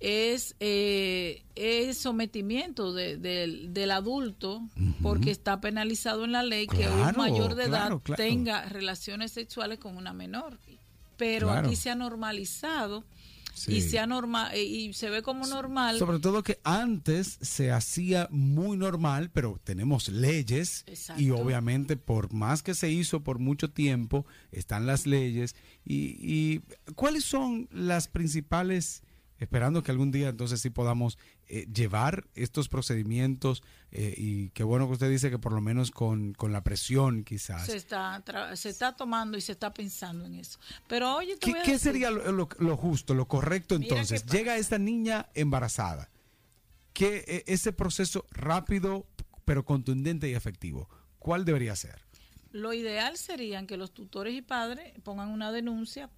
es 0.00 0.54
eh, 0.60 1.42
es 1.54 1.96
sometimiento 1.98 2.92
de- 2.92 3.16
del- 3.16 3.72
del 3.72 3.90
adulto 3.90 4.62
porque 5.02 5.30
está 5.30 5.60
penalizado 5.60 6.24
en 6.24 6.32
la 6.32 6.42
ley 6.42 6.66
que 6.66 6.86
un 6.88 7.16
mayor 7.16 7.54
de 7.54 7.64
edad 7.64 7.70
claro, 7.86 8.00
claro. 8.00 8.22
tenga 8.22 8.66
relaciones 8.68 9.32
sexuales 9.32 9.78
con 9.78 9.96
una 9.96 10.12
menor 10.12 10.58
pero 11.16 11.50
aquí 11.50 11.76
se 11.76 11.88
ha 11.90 11.94
normalizado 11.94 13.04
Sí. 13.54 13.76
y 13.76 13.80
se 13.80 13.98
ha 13.98 14.06
norma 14.06 14.50
eh, 14.54 14.64
y 14.64 14.92
se 14.92 15.08
ve 15.08 15.22
como 15.22 15.46
normal 15.46 15.98
Sobre 15.98 16.18
todo 16.18 16.42
que 16.42 16.60
antes 16.62 17.38
se 17.40 17.72
hacía 17.72 18.28
muy 18.30 18.76
normal, 18.76 19.30
pero 19.32 19.58
tenemos 19.64 20.08
leyes 20.10 20.84
Exacto. 20.86 21.22
y 21.22 21.30
obviamente 21.30 21.96
por 21.96 22.34
más 22.34 22.62
que 22.62 22.74
se 22.74 22.90
hizo 22.90 23.20
por 23.24 23.38
mucho 23.38 23.70
tiempo, 23.70 24.26
están 24.52 24.84
las 24.84 25.06
leyes. 25.06 25.56
Y, 25.86 26.18
y 26.20 26.60
cuáles 26.96 27.24
son 27.24 27.66
las 27.72 28.08
principales, 28.08 29.02
esperando 29.38 29.82
que 29.82 29.90
algún 29.90 30.10
día 30.10 30.28
entonces 30.28 30.60
sí 30.60 30.70
podamos 30.70 31.18
eh, 31.48 31.66
llevar 31.72 32.26
estos 32.34 32.68
procedimientos 32.68 33.62
eh, 33.90 34.14
y 34.16 34.50
qué 34.50 34.62
bueno 34.64 34.86
que 34.86 34.94
usted 34.94 35.10
dice 35.10 35.30
que 35.30 35.38
por 35.38 35.52
lo 35.52 35.60
menos 35.60 35.90
con, 35.90 36.32
con 36.34 36.52
la 36.52 36.62
presión 36.62 37.24
quizás. 37.24 37.66
se 37.66 37.76
está 37.76 38.22
se 38.56 38.68
está 38.70 38.96
tomando 38.96 39.36
y 39.36 39.40
se 39.40 39.52
está 39.52 39.72
pensando 39.74 40.24
en 40.26 40.34
eso 40.36 40.58
pero 40.88 41.16
oye 41.16 41.36
¿Qué, 41.38 41.54
qué 41.64 41.78
sería 41.78 42.10
lo, 42.10 42.32
lo- 42.32 42.48
lo 42.58 42.76
justo, 42.76 43.14
lo 43.14 43.26
correcto 43.28 43.74
entonces? 43.74 44.24
Llega 44.26 44.56
esta 44.56 44.78
niña 44.78 45.28
embarazada. 45.34 46.10
¿Qué 46.92 47.24
eh, 47.28 47.44
ese 47.46 47.72
proceso 47.72 48.24
rápido 48.30 49.06
pero 49.44 49.64
contundente 49.64 50.28
y 50.30 50.34
efectivo? 50.34 50.88
¿Cuál 51.18 51.44
debería 51.44 51.76
ser? 51.76 52.00
Lo 52.52 52.72
ideal 52.72 53.18
sería 53.18 53.66
que 53.66 53.76
los 53.76 53.92
tutores 53.92 54.32
y 54.34 54.40
padres 54.40 54.94
pongan 55.02 55.28
una 55.28 55.52
denuncia. 55.52 56.08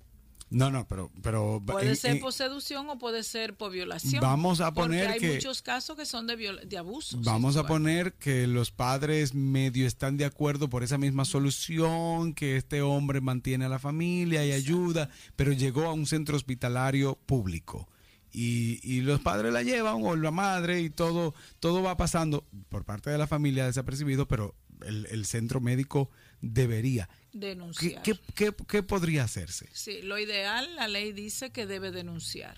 No, 0.50 0.70
no, 0.70 0.88
pero 0.88 1.10
pero 1.22 1.62
Puede 1.64 1.94
ser 1.94 2.20
por 2.20 2.32
seducción 2.32 2.88
o 2.88 2.98
puede 2.98 3.22
ser 3.22 3.54
por 3.54 3.70
violación. 3.70 4.22
Vamos 4.22 4.60
a 4.62 4.72
poner 4.72 5.04
porque 5.06 5.12
hay 5.14 5.20
que- 5.30 5.34
muchos 5.36 5.60
casos 5.60 5.94
que 5.96 6.06
son 6.06 6.26
de, 6.26 6.36
de 6.66 6.78
abuso. 6.78 7.18
Vamos 7.22 7.56
a 7.56 7.66
poner 7.66 8.14
que 8.14 8.46
los 8.46 8.70
padres 8.70 9.34
medio 9.34 9.86
están 9.86 10.16
de 10.16 10.24
acuerdo 10.24 10.70
por 10.70 10.82
esa 10.82 10.96
misma 10.96 11.24
solución, 11.24 12.32
que 12.34 12.56
este 12.56 12.80
hombre 12.82 13.20
mantiene 13.20 13.66
a 13.66 13.68
la 13.68 13.78
familia 13.78 14.44
y 14.46 14.52
ayuda, 14.52 15.10
pero 15.36 15.52
llegó 15.52 15.84
a 15.84 15.92
un 15.92 16.06
centro 16.06 16.36
hospitalario 16.36 17.16
público. 17.26 17.88
Y, 18.32 18.78
y 18.82 19.00
los 19.00 19.20
padres 19.20 19.52
la 19.52 19.62
llevan 19.62 19.96
o 20.02 20.14
la 20.16 20.30
madre 20.30 20.80
y 20.80 20.90
todo, 20.90 21.34
todo 21.60 21.82
va 21.82 21.96
pasando 21.96 22.46
por 22.68 22.84
parte 22.84 23.10
de 23.10 23.18
la 23.18 23.26
familia 23.26 23.66
desapercibido, 23.66 24.28
pero 24.28 24.54
el, 24.86 25.06
el 25.10 25.24
centro 25.26 25.60
médico 25.60 26.10
debería. 26.40 27.08
¿Qué, 27.32 27.38
denunciar. 27.38 28.02
qué, 28.02 28.14
qué- 28.34 28.54
qué 28.66 28.82
podría 28.82 29.24
hacerse? 29.24 29.68
Sí, 29.72 30.02
lo 30.02 30.18
ideal, 30.18 30.74
la 30.76 30.88
ley 30.88 31.12
dice 31.12 31.50
que 31.50 31.66
debe 31.66 31.90
denunciar. 31.90 32.56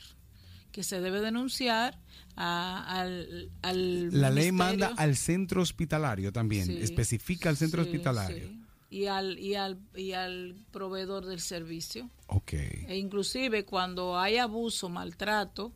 Que 0.73 0.83
se 0.85 1.01
debe 1.01 1.21
denunciar 1.21 1.99
a- 2.37 3.01
al, 3.01 3.51
al 3.63 4.05
La 4.21 4.31
ley 4.31 4.53
ministerio. 4.53 4.53
manda 4.53 4.87
al 4.97 5.17
centro 5.17 5.63
hospitalario 5.63 6.33
también, 6.33 6.67
Sí, 6.67 6.79
especifica 6.81 7.49
al 7.49 7.57
centro 7.57 7.83
sí, 7.83 7.91
hospitalario. 7.91 8.49
sí. 8.49 8.57
Y 8.93 9.07
al, 9.07 9.39
y, 9.39 9.55
al, 9.55 9.79
y 9.95 10.13
al 10.13 10.57
proveedor 10.73 11.25
del 11.27 11.41
servicio. 11.41 12.11
Ok. 12.27 12.53
E 12.55 12.97
inclusive 12.99 13.65
cuando 13.65 14.19
hay 14.19 14.37
abuso, 14.39 14.89
maltrato 14.89 15.73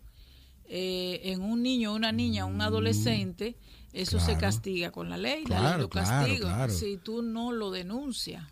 eh, 0.66 1.20
en 1.24 1.42
un 1.42 1.62
niño, 1.62 1.92
una 1.94 2.10
niña, 2.10 2.44
un 2.46 2.60
adolescente, 2.60 3.56
eso 3.94 4.18
se 4.18 4.36
castiga 4.36 4.90
con 4.90 5.08
la 5.08 5.16
ley, 5.16 5.44
la 5.46 5.70
ley 5.70 5.80
lo 5.80 5.88
castiga 5.88 6.54
claro. 6.54 6.72
si 6.72 6.96
tú 6.96 7.22
no 7.22 7.52
lo 7.52 7.70
denuncias. 7.70 8.44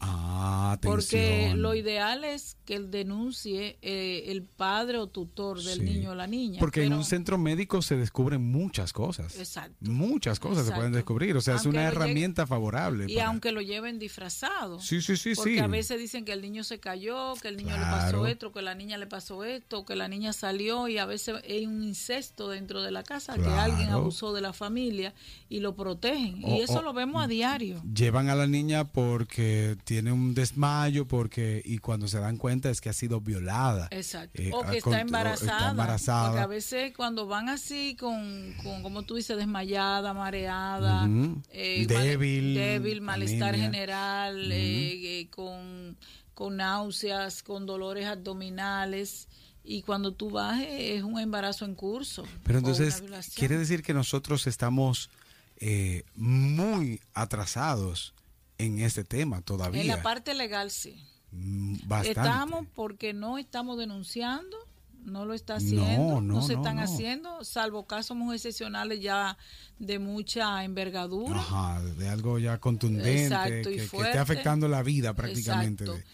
Ah, 0.00 0.72
atención. 0.72 0.94
Porque 0.96 1.52
lo 1.56 1.74
ideal 1.74 2.22
es 2.24 2.56
que 2.64 2.74
él 2.76 2.90
denuncie 2.90 3.78
eh, 3.82 4.24
el 4.28 4.42
padre 4.42 4.98
o 4.98 5.06
tutor 5.08 5.60
del 5.62 5.78
Sí. 5.80 5.84
niño 5.84 6.10
o 6.10 6.14
la 6.14 6.26
niña. 6.26 6.60
Porque 6.60 6.84
en 6.84 6.92
un 6.92 7.04
centro 7.04 7.38
médico 7.38 7.82
se 7.82 7.96
descubren 7.96 8.42
muchas 8.50 8.92
cosas. 8.92 9.36
Exacto. 9.38 9.74
Muchas 9.90 10.38
cosas 10.38 10.66
se 10.66 10.72
pueden 10.72 10.92
descubrir. 10.92 11.36
O 11.36 11.40
sea, 11.40 11.56
es 11.56 11.66
una 11.66 11.80
llegue- 11.80 11.88
herramienta 11.88 12.46
favorable. 12.46 13.06
Y 13.08 13.14
para- 13.16 13.28
aunque 13.28 13.52
lo 13.52 13.60
lleven 13.60 13.98
disfrazado. 13.98 14.80
Sí, 14.80 15.00
sí, 15.02 15.16
sí, 15.16 15.32
Porque 15.34 15.54
sí. 15.54 15.58
a 15.58 15.66
veces 15.66 15.98
dicen 15.98 16.24
que 16.24 16.32
el 16.32 16.42
niño 16.42 16.62
se 16.64 16.78
cayó, 16.78 17.34
que 17.40 17.48
el 17.48 17.56
niño 17.56 17.76
le 17.76 17.82
pasó 17.84 18.26
esto, 18.26 18.52
que 18.52 18.62
la 18.62 18.74
niña 18.74 18.98
le 18.98 19.06
pasó 19.06 19.44
esto, 19.44 19.84
que 19.84 19.96
la 19.96 20.08
niña 20.08 20.32
salió 20.32 20.88
y 20.88 20.98
a 20.98 21.06
veces 21.06 21.36
hay 21.48 21.66
un 21.66 21.82
incesto 21.82 22.48
dentro 22.50 22.82
de 22.82 22.90
la 22.92 23.02
casa, 23.02 23.34
que 23.34 23.46
alguien 23.46 23.88
abusó 23.90 24.32
de 24.32 24.40
la 24.42 24.52
familia 24.52 25.14
y 25.48 25.60
lo 25.60 25.74
protegen. 25.74 26.42
O- 26.44 26.56
y 26.56 26.60
eso 26.60 26.78
o- 26.78 26.82
lo 26.82 26.92
vemos 26.92 27.22
a 27.22 27.26
diario. 27.26 27.82
Llevan 27.92 28.28
a 28.28 28.34
la 28.34 28.46
niña 28.46 28.84
porque 28.84 29.76
tiene 29.88 30.12
un 30.12 30.34
desmayo, 30.34 31.08
porque 31.08 31.62
y 31.64 31.78
cuando 31.78 32.08
se 32.08 32.18
dan 32.20 32.36
cuenta 32.36 32.68
es 32.68 32.82
que 32.82 32.90
ha 32.90 32.92
sido 32.92 33.22
violada. 33.22 33.88
Exacto. 33.90 34.42
Eh, 34.42 34.50
o 34.52 34.62
ah, 34.62 34.70
que 34.70 34.82
con- 34.82 34.92
está 34.92 35.00
embarazada. 35.00 35.56
está 35.56 35.70
embarazada. 35.70 36.28
Porque 36.28 36.42
a 36.42 36.46
veces 36.46 36.92
cuando 36.94 37.26
van 37.26 37.48
así 37.48 37.96
con, 37.98 38.52
con 38.62 38.82
como 38.82 39.04
tú 39.04 39.14
dices, 39.14 39.38
desmayada, 39.38 40.12
mareada, 40.12 41.06
eh, 41.52 41.86
mal- 41.88 42.04
Débil, 42.04 42.54
débil, 42.54 43.00
malestar 43.00 43.54
anemia. 43.54 43.70
general, 43.70 44.52
eh, 44.52 45.20
eh, 45.20 45.30
con, 45.30 45.96
con 46.34 46.58
náuseas, 46.58 47.42
con 47.42 47.64
dolores 47.64 48.04
abdominales. 48.04 49.26
Y 49.64 49.80
cuando 49.80 50.12
tú 50.12 50.28
vas 50.28 50.60
es 50.68 51.02
un 51.02 51.18
embarazo 51.18 51.64
en 51.64 51.74
curso. 51.74 52.24
Pero 52.44 52.58
entonces, 52.58 53.02
quiere 53.34 53.56
decir 53.56 53.82
que 53.82 53.94
nosotros 53.94 54.46
estamos 54.46 55.08
eh, 55.56 56.04
muy 56.14 57.00
atrasados 57.14 58.12
en 58.58 58.80
este 58.80 59.04
tema 59.04 59.40
todavía. 59.40 59.80
En 59.80 59.86
la 59.86 60.02
parte 60.02 60.34
legal 60.34 60.70
sí. 60.70 61.02
Mm, 61.30 61.76
Bastante. 61.86 62.10
Estamos 62.20 62.66
porque 62.74 63.14
no 63.14 63.38
estamos 63.38 63.78
denunciando, 63.78 64.56
no 65.04 65.24
lo 65.24 65.34
está 65.34 65.56
haciendo, 65.56 66.20
no, 66.20 66.20
no, 66.20 66.42
se 66.42 66.54
están 66.54 66.76
no. 66.76 66.82
haciendo, 66.82 67.44
salvo 67.44 67.86
casos 67.86 68.16
muy 68.16 68.36
excepcionales 68.36 69.00
ya 69.00 69.38
de 69.78 69.98
mucha 69.98 70.64
envergadura. 70.64 71.38
Ajá, 71.38 71.82
de 71.82 72.08
algo 72.08 72.38
ya 72.38 72.58
contundente, 72.58 73.24
Exacto, 73.24 73.70
y 73.70 73.76
que, 73.76 73.82
fuerte. 73.82 74.10
esté 74.10 74.18
afectando 74.18 74.68
la 74.68 74.82
vida 74.82 75.14
prácticamente. 75.14 75.84
Exacto. 75.84 76.04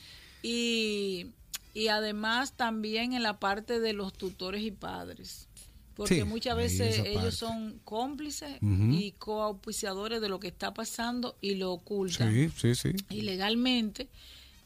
Y, 0.42 1.32
y 1.72 1.88
además 1.88 2.52
también 2.52 3.14
en 3.14 3.22
la 3.22 3.38
parte 3.40 3.80
de 3.80 3.94
los 3.94 4.12
tutores 4.12 4.62
y 4.62 4.70
padres. 4.70 5.48
Porque 5.94 6.16
Sí, 6.16 6.24
muchas 6.24 6.56
veces 6.56 6.98
ellos 7.06 7.36
son 7.36 7.80
cómplices 7.84 8.58
y 8.60 9.12
coauspiciadores 9.12 10.20
de 10.20 10.28
lo 10.28 10.40
que 10.40 10.48
está 10.48 10.74
pasando 10.74 11.36
y 11.40 11.54
lo 11.54 11.72
ocultan. 11.72 12.32
Sí, 12.32 12.50
sí, 12.56 12.74
sí. 12.74 12.96
ilegalmente, 13.10 14.08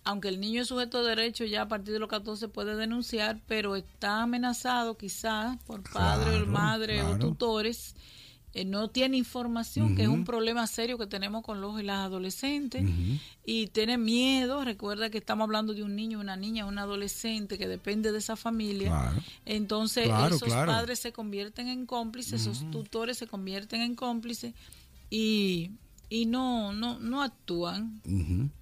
aunque 0.04 0.28
el 0.28 0.40
niño 0.40 0.62
es 0.62 0.68
sujeto 0.68 1.02
de 1.02 1.10
derecho 1.10 1.44
ya 1.44 1.62
a 1.62 1.68
partir 1.68 1.92
de 1.92 1.98
los 1.98 2.08
14 2.08 2.48
puede 2.48 2.76
denunciar, 2.76 3.40
pero 3.46 3.76
está 3.76 4.22
amenazado 4.22 4.96
quizás 4.96 5.58
por 5.66 5.82
padre 5.82 6.30
Claro, 6.30 6.44
o 6.44 6.46
madre 6.46 7.02
o 7.02 7.18
tutores, 7.18 7.94
eh, 8.54 8.64
no 8.64 8.88
tiene 8.88 9.16
información, 9.18 9.94
que 9.94 10.02
es 10.02 10.08
un 10.08 10.24
problema 10.24 10.66
serio 10.66 10.96
que 10.98 11.06
tenemos 11.06 11.42
con 11.44 11.60
los 11.60 11.78
y 11.80 11.82
las 11.84 11.98
adolescentes, 12.06 12.84
y 13.44 13.66
tiene 13.68 13.98
miedo, 13.98 14.64
recuerda 14.64 15.10
que 15.10 15.18
estamos 15.18 15.44
hablando 15.44 15.74
de 15.74 15.82
un 15.82 15.94
niño, 15.94 16.18
una 16.18 16.36
niña, 16.36 16.64
un 16.66 16.78
adolescente 16.78 17.58
que 17.58 17.68
depende 17.68 18.10
de 18.12 18.18
esa 18.18 18.36
familia, 18.36 18.88
Claro. 18.88 19.22
entonces 19.44 20.04
Claro, 20.06 20.34
esos 20.36 20.48
claro. 20.48 20.72
padres 20.72 20.98
se 20.98 21.12
convierten 21.12 21.68
en 21.68 21.84
cómplices, 21.86 22.40
esos 22.42 22.70
tutores 22.70 23.18
se 23.18 23.26
convierten 23.26 23.82
en 23.82 23.94
cómplices 23.94 24.54
y, 25.10 25.72
y 26.10 26.26
no, 26.26 26.72
no, 26.72 26.98
no 26.98 27.22
actúan. 27.22 28.00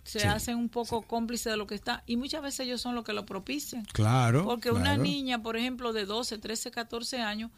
Se 0.04 0.20
sí. 0.20 0.26
hacen 0.26 0.56
un 0.56 0.68
poco 0.68 1.02
cómplices 1.02 1.52
de 1.52 1.56
lo 1.56 1.66
que 1.66 1.74
está 1.76 2.02
y 2.06 2.16
muchas 2.16 2.42
veces 2.42 2.60
ellos 2.66 2.80
son 2.80 2.94
los 2.94 3.04
que 3.04 3.12
lo 3.12 3.24
propician. 3.24 3.84
Claro. 3.92 4.44
Porque 4.44 4.70
una 4.72 4.96
niña, 4.96 5.42
por 5.42 5.56
ejemplo, 5.56 5.92
de 5.92 6.06
12, 6.06 6.38
13, 6.38 6.70
14 6.72 7.20
años, 7.20 7.50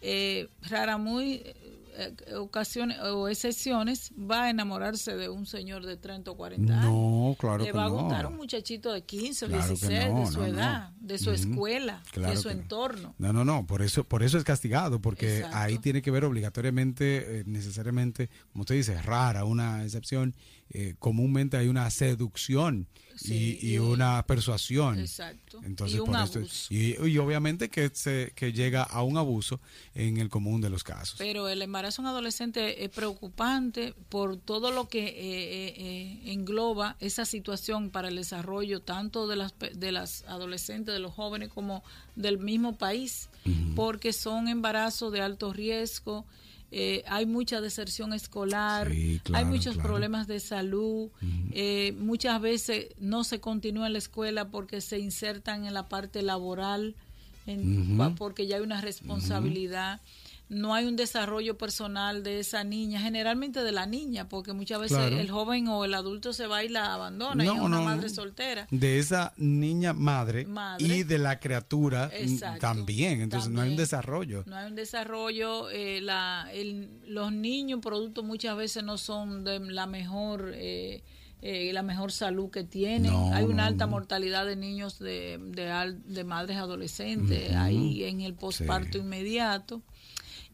eh, 0.00 0.48
rara 0.62 0.98
muy 0.98 1.42
eh, 2.00 2.14
ocasiones 2.36 2.96
o 3.00 3.28
excepciones, 3.28 4.12
va 4.16 4.44
a 4.44 4.50
enamorarse 4.50 5.16
de 5.16 5.28
un 5.28 5.46
señor 5.46 5.84
de 5.84 5.96
30 5.96 6.30
o 6.30 6.36
40 6.36 6.72
años. 6.72 6.84
No, 6.84 7.36
claro 7.38 7.58
Le 7.58 7.64
que 7.64 7.72
va 7.72 7.86
a 7.86 7.88
no. 7.88 8.02
gustar 8.02 8.26
un 8.26 8.36
muchachito 8.36 8.92
de 8.92 9.02
15 9.02 9.46
o 9.46 9.48
Claro 9.48 9.62
que 9.64 9.68
16 9.70 10.10
no, 10.12 10.20
de 10.20 10.26
su 10.26 10.38
no, 10.38 10.46
edad, 10.46 10.90
de 11.00 11.18
su 11.18 11.32
escuela, 11.32 12.02
Claro 12.12 12.30
de 12.34 12.36
su 12.36 12.50
entorno. 12.50 13.16
No, 13.18 13.32
no, 13.32 13.44
no, 13.44 13.66
por 13.66 13.82
eso, 13.82 14.04
por 14.04 14.22
eso 14.22 14.38
es 14.38 14.44
castigado, 14.44 15.00
porque 15.00 15.38
Exacto. 15.38 15.56
ahí 15.56 15.78
tiene 15.78 16.00
que 16.00 16.12
ver 16.12 16.24
obligatoriamente, 16.24 17.40
eh, 17.40 17.44
necesariamente, 17.46 18.30
como 18.52 18.62
usted 18.62 18.76
dice, 18.76 19.02
rara 19.02 19.44
una 19.44 19.82
excepción. 19.82 20.36
Eh, 20.70 20.94
comúnmente 20.98 21.56
hay 21.56 21.68
una 21.68 21.88
seducción 21.90 22.86
Sí, 23.16 23.58
y, 23.60 23.70
y 23.70 23.74
y- 23.74 23.78
una 23.78 24.24
persuasión. 24.26 25.00
Exacto. 25.00 25.58
Entonces, 25.64 25.96
y 25.96 26.00
un 26.00 26.06
por 26.06 26.20
esto- 26.22 26.38
abuso. 26.38 26.72
y, 26.72 26.94
y 27.08 27.18
obviamente 27.18 27.68
que 27.68 27.90
se 27.92 28.32
que 28.36 28.52
llega 28.52 28.84
a 28.84 29.02
un 29.02 29.16
abuso 29.16 29.60
en 29.96 30.18
el 30.18 30.28
común 30.28 30.60
de 30.60 30.70
los 30.70 30.84
casos. 30.84 31.16
Pero 31.18 31.48
el 31.48 31.60
embarazo 31.62 32.00
en 32.02 32.06
adolescente 32.06 32.84
es 32.84 32.90
preocupante 32.90 33.92
por 34.08 34.36
todo 34.36 34.70
lo 34.70 34.88
que 34.88 35.00
eh, 35.06 35.12
eh, 35.16 35.74
eh, 36.26 36.32
engloba 36.32 36.96
esa 37.00 37.24
situación 37.24 37.90
para 37.90 38.06
el 38.08 38.14
desarrollo 38.14 38.80
tanto 38.82 39.26
de 39.26 39.34
las, 39.34 39.52
de 39.74 39.90
las 39.90 40.22
adolescentes, 40.28 40.94
de 40.94 41.00
los 41.00 41.12
jóvenes, 41.12 41.48
como 41.48 41.82
del 42.14 42.38
mismo 42.38 42.76
país, 42.76 43.28
porque 43.74 44.12
son 44.12 44.46
embarazos 44.46 45.12
de 45.12 45.22
alto 45.22 45.52
riesgo. 45.52 46.24
Eh, 46.70 47.02
hay 47.06 47.24
mucha 47.26 47.60
deserción 47.60 48.12
escolar, 48.12 48.90
Sí, 48.92 49.20
hay 49.32 49.44
muchos 49.44 49.74
claro. 49.74 49.88
problemas 49.88 50.26
de 50.26 50.38
salud, 50.40 51.08
eh, 51.52 51.94
muchas 51.98 52.40
veces 52.40 52.88
no 52.98 53.24
se 53.24 53.40
continúa 53.40 53.86
en 53.86 53.94
la 53.94 53.98
escuela 53.98 54.48
porque 54.50 54.80
se 54.80 54.98
insertan 54.98 55.64
en 55.64 55.72
la 55.74 55.88
parte 55.88 56.20
laboral, 56.22 56.94
en- 57.46 57.96
porque 58.16 58.46
ya 58.46 58.56
hay 58.56 58.62
una 58.62 58.80
responsabilidad. 58.82 60.00
No 60.50 60.74
hay 60.74 60.86
un 60.86 60.96
desarrollo 60.96 61.58
personal 61.58 62.22
de 62.22 62.40
esa 62.40 62.64
niña, 62.64 63.00
generalmente 63.00 63.62
de 63.62 63.72
la 63.72 63.84
niña, 63.86 64.28
porque 64.28 64.52
muchas 64.54 64.80
veces 64.80 64.96
Claro. 64.96 65.18
el 65.18 65.30
joven 65.30 65.68
o 65.68 65.84
el 65.84 65.92
adulto 65.94 66.32
se 66.32 66.46
va 66.46 66.64
y 66.64 66.68
la 66.70 66.94
abandona, 66.94 67.44
y 67.44 67.46
es 67.48 67.52
una 67.52 67.76
no, 67.78 67.82
madre 67.84 68.08
soltera. 68.08 68.66
de 68.70 68.98
esa 68.98 69.34
niña 69.36 69.92
madre, 69.92 70.46
Madre. 70.46 70.86
y 70.86 71.02
de 71.02 71.18
la 71.18 71.38
criatura 71.38 72.06
mm, 72.08 72.22
Exacto, 72.32 72.60
también. 72.60 73.20
Entonces 73.20 73.50
no 73.50 73.60
hay 73.60 73.70
un 73.70 73.76
desarrollo. 73.76 74.44
No 74.46 74.56
hay 74.56 74.66
un 74.68 74.74
desarrollo, 74.74 75.68
eh, 75.70 76.00
la, 76.00 76.48
el- 76.52 76.88
los 77.06 77.30
niños 77.32 77.80
productos 77.82 78.24
muchas 78.24 78.56
veces 78.56 78.82
no 78.84 78.96
son 78.98 79.44
de 79.44 79.60
la 79.60 79.86
mejor 79.86 80.52
eh, 80.54 81.02
eh, 81.40 81.72
la 81.72 81.82
mejor 81.84 82.10
salud 82.10 82.50
que 82.50 82.64
tienen. 82.64 83.12
No, 83.12 83.32
hay 83.32 83.44
una 83.44 83.62
no, 83.62 83.68
alta 83.68 83.84
no. 83.86 83.92
mortalidad 83.92 84.44
de 84.44 84.56
niños 84.56 84.98
de, 84.98 85.38
de, 85.40 86.24
madres 86.24 86.56
adolescentes 86.56 87.54
ahí 87.54 88.02
en 88.04 88.22
el 88.22 88.34
posparto 88.34 88.94
Sí. 88.94 88.98
inmediato. 88.98 89.82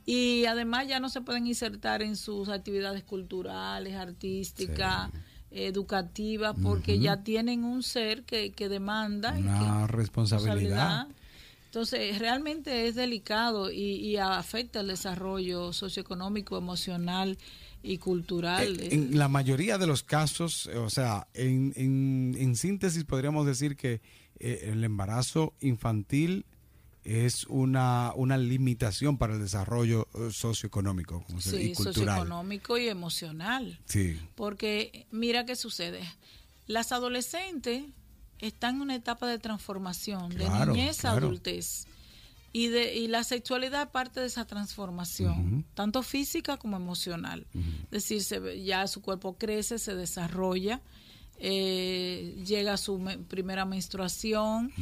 Y 0.07 0.45
además 0.47 0.87
ya 0.87 1.01
no 1.01 1.09
se 1.09 1.21
pueden 1.23 1.47
insertar 1.47 2.03
en 2.03 2.17
sus 2.17 2.49
actividades 2.49 3.05
culturales, 3.05 3.95
artísticas, 3.95 5.11
educativas, 5.51 6.55
porque 6.63 6.99
ya 6.99 7.23
tienen 7.23 7.65
un 7.65 7.83
ser 7.83 8.25
que, 8.25 8.53
que 8.53 8.69
demanda 8.69 9.33
que- 9.35 9.41
Una 9.41 9.87
responsabilidad. 9.87 11.07
entonces, 11.67 12.19
realmente 12.19 12.87
es 12.87 12.95
delicado 12.97 13.71
y, 13.71 13.81
y 13.97 14.17
afecta 14.17 14.81
el 14.81 14.89
desarrollo 14.89 15.73
socioeconómico, 15.73 16.59
emocional 16.59 17.39
y 17.83 17.99
cultural. 17.99 18.81
Eh, 18.81 18.89
En 18.95 19.19
la 19.19 19.29
mayoría 19.29 19.79
de 19.79 19.87
los 19.87 20.03
casos, 20.03 20.69
eh, 20.73 20.77
o 20.79 20.91
sea, 20.91 21.29
en, 21.35 21.73
en, 21.77 22.35
en 22.39 22.57
síntesis 22.57 23.05
podríamos 23.05 23.47
decir 23.47 23.77
que 23.77 24.01
eh, 24.41 24.71
el 24.73 24.83
embarazo 24.85 25.55
infantil 25.61 26.45
es 27.05 27.45
una, 27.45 28.13
una 28.17 28.37
limitación 28.39 29.19
para 29.19 29.35
el 29.35 29.41
desarrollo 29.41 30.09
eh, 30.15 30.31
socioeconómico 30.33 31.23
como 31.25 31.41
se- 31.41 31.63
y 31.63 31.73
cultural. 31.75 31.95
socioeconómico 31.95 32.79
y 32.79 32.89
emocional. 32.89 33.79
Sí, 33.85 34.19
Porque 34.35 35.07
mira 35.11 35.45
qué 35.45 35.55
sucede. 35.57 36.01
Las 36.67 36.93
adolescentes 36.93 37.85
están 38.39 38.77
en 38.77 38.81
una 38.83 38.95
etapa 38.95 39.27
de 39.27 39.39
transformación, 39.39 40.33
Claro, 40.33 40.73
de 40.73 40.79
niñez 40.79 41.05
a 41.05 41.13
adultez. 41.13 41.87
Y, 42.53 42.69
de, 42.69 42.95
y 42.95 43.09
la 43.09 43.25
sexualidad 43.25 43.83
es 43.83 43.89
parte 43.89 44.21
de 44.21 44.27
esa 44.27 44.47
transformación, 44.47 45.65
tanto 45.75 46.03
física 46.05 46.57
como 46.57 46.77
emocional. 46.77 47.47
Es 47.87 47.91
decir, 47.91 48.23
se 48.23 48.63
ya 48.63 48.87
su 48.87 49.03
cuerpo 49.03 49.37
crece, 49.37 49.79
se 49.81 49.95
desarrolla, 49.97 50.81
eh, 51.47 52.43
llega 52.47 52.73
a 52.73 52.77
su 52.79 52.99
me- 52.99 53.19
primera 53.19 53.65
menstruación, 53.67 54.73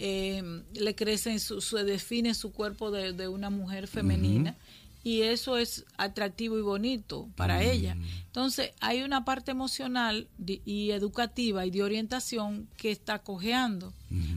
eh, 0.00 0.62
le 0.74 0.94
crece, 0.96 1.38
su, 1.38 1.60
se 1.60 1.84
define 1.84 2.34
su 2.34 2.50
cuerpo 2.52 2.90
de, 2.90 3.12
de 3.12 3.28
una 3.28 3.50
mujer 3.50 3.86
femenina 3.86 4.56
y 5.04 5.22
eso 5.22 5.56
es 5.56 5.84
atractivo 5.96 6.58
y 6.58 6.62
bonito 6.62 7.28
para 7.36 7.62
ella. 7.62 7.96
Entonces, 8.26 8.72
hay 8.80 9.02
una 9.02 9.24
parte 9.24 9.52
emocional 9.52 10.26
de- 10.38 10.60
y 10.64 10.90
educativa 10.90 11.64
y 11.64 11.70
de 11.70 11.82
orientación 11.84 12.68
que 12.76 12.90
está 12.90 13.20
cojeando. 13.20 13.92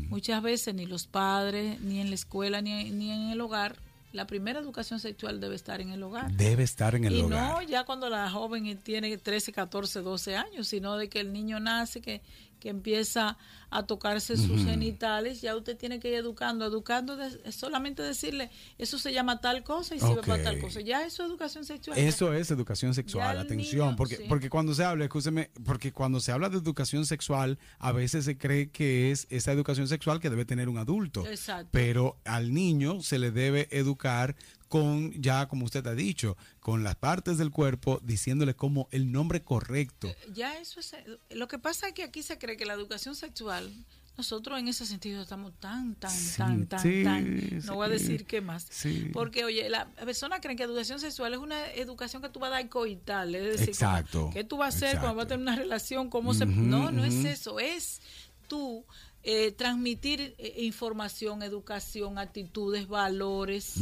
Muchas 0.10 0.42
veces 0.44 0.76
ni 0.76 0.86
los 0.86 1.08
padres, 1.08 1.82
ni 1.82 2.00
en 2.00 2.10
la 2.10 2.16
escuela, 2.16 2.62
ni, 2.62 2.92
ni 2.92 3.10
en 3.12 3.30
el 3.32 3.42
hogar, 3.42 3.76
la 4.12 4.28
primera 4.28 4.60
educación 4.60 5.00
sexual 5.00 5.40
debe 5.40 5.56
estar 5.56 5.82
en 5.82 5.92
el 5.92 6.04
hogar. 6.04 6.32
debe 6.32 6.64
estar 6.64 6.96
en 6.96 7.06
el 7.06 7.14
y 7.14 7.22
hogar. 7.22 7.54
no 7.54 7.62
ya 7.62 7.86
cuando 7.86 8.10
la 8.10 8.30
joven 8.30 8.78
tiene 8.84 9.18
13, 9.18 9.52
14, 9.52 10.02
12 10.02 10.36
años, 10.36 10.68
sino 10.68 10.98
de 10.98 11.10
que 11.10 11.20
el 11.20 11.32
niño 11.32 11.60
nace, 11.60 12.02
que, 12.02 12.22
que 12.62 12.70
empieza 12.70 13.38
a 13.70 13.84
tocarse 13.84 14.38
sus 14.38 14.64
genitales, 14.64 15.42
ya 15.42 15.56
usted 15.56 15.78
tiene 15.78 16.00
que 16.00 16.10
ir 16.10 16.16
educando, 16.16 16.66
educando 16.66 17.18
de- 17.18 17.52
solamente 17.52 18.02
decirle, 18.04 18.50
eso 18.78 18.98
se 19.00 19.12
llama 19.14 19.42
tal 19.42 19.64
cosa 19.64 19.96
y 19.96 20.00
sirve 20.00 20.22
para 20.22 20.44
tal 20.44 20.60
cosa. 20.60 20.80
Ya 20.82 21.06
eso 21.06 21.24
es 21.24 21.30
educación 21.30 21.66
sexual. 21.66 21.98
Eso 21.98 22.34
es 22.34 22.52
educación 22.52 22.94
sexual, 22.94 23.40
atención, 23.40 23.88
niño, 23.88 23.96
porque 23.98 24.18
sí. 24.18 24.24
porque 24.30 24.50
cuando 24.50 24.74
se 24.74 24.84
habla, 24.84 25.06
escúcheme, 25.06 25.50
porque 25.66 25.92
cuando 25.92 26.20
se 26.20 26.32
habla 26.32 26.50
de 26.50 26.58
educación 26.58 27.06
sexual, 27.06 27.60
a 27.80 27.92
veces 27.92 28.26
se 28.26 28.38
cree 28.38 28.70
que 28.70 29.12
es 29.12 29.26
esa 29.30 29.52
educación 29.52 29.88
sexual 29.88 30.20
que 30.20 30.30
debe 30.30 30.46
tener 30.46 30.70
un 30.70 30.78
adulto. 30.78 31.26
Exacto. 31.26 31.70
Pero 31.72 32.18
al 32.26 32.54
niño 32.54 33.02
se 33.02 33.20
le 33.20 33.32
debe 33.32 33.68
educar 33.72 34.36
con 34.72 35.12
ya 35.22 35.50
como 35.50 35.66
usted 35.66 35.86
ha 35.86 35.94
dicho, 35.94 36.38
con 36.62 36.82
las 36.82 36.96
partes 36.96 37.38
del 37.38 37.52
cuerpo 37.52 38.00
diciéndole 38.04 38.56
como 38.56 38.88
el 38.92 39.12
nombre 39.12 39.44
correcto. 39.44 40.08
Ya 40.34 40.58
eso 40.58 40.80
es. 40.80 40.96
Lo 41.30 41.50
que 41.50 41.60
pasa 41.60 41.90
es 41.90 41.94
que 41.94 42.04
aquí 42.04 42.24
se 42.24 42.38
cree 42.38 42.56
que 42.56 42.66
la 42.66 42.74
educación 42.74 43.18
sexual, 43.18 43.70
nosotros 44.16 44.58
en 44.58 44.70
ese 44.70 44.86
sentido 44.86 45.24
estamos 45.24 45.52
tan, 45.60 45.96
tan, 45.96 46.10
Sí, 46.10 46.38
tan, 46.38 46.68
tan, 46.68 46.80
sí, 46.80 47.04
tan. 47.04 47.60
No 47.66 47.76
voy 47.76 47.88
a 47.88 47.90
decir 47.90 48.26
qué 48.26 48.40
más. 48.40 48.66
Sí. 48.70 49.10
Porque, 49.12 49.44
oye, 49.44 49.70
la 49.70 49.90
persona 49.90 50.40
cree 50.40 50.56
que 50.56 50.64
educación 50.64 51.02
sexual 51.02 51.34
es 51.34 51.40
una 51.40 51.70
educación 51.74 52.22
que 52.22 52.30
tú 52.30 52.40
vas 52.40 52.52
a 52.52 52.54
dar 52.54 52.70
coital. 52.70 53.36
Es 53.36 53.44
decir, 53.44 53.76
como, 53.78 53.92
Exacto, 53.98 54.30
¿qué 54.32 54.46
tú 54.46 54.56
vas 54.56 54.74
a 54.74 54.78
hacer 54.78 55.00
cuando 55.00 55.16
vas 55.16 55.26
a 55.26 55.28
tener 55.28 55.42
una 55.42 55.58
relación? 55.58 56.10
¿Cómo 56.10 56.34
se.? 56.34 56.46
No, 56.46 56.92
no 56.92 57.04
es 57.04 57.26
eso. 57.26 57.60
Es 57.60 58.00
tú. 58.48 58.86
Eh, 59.24 59.52
transmitir 59.52 60.36
eh, 60.38 60.56
información, 60.64 61.44
educación, 61.44 62.18
actitudes, 62.18 62.88
valores, 62.88 63.76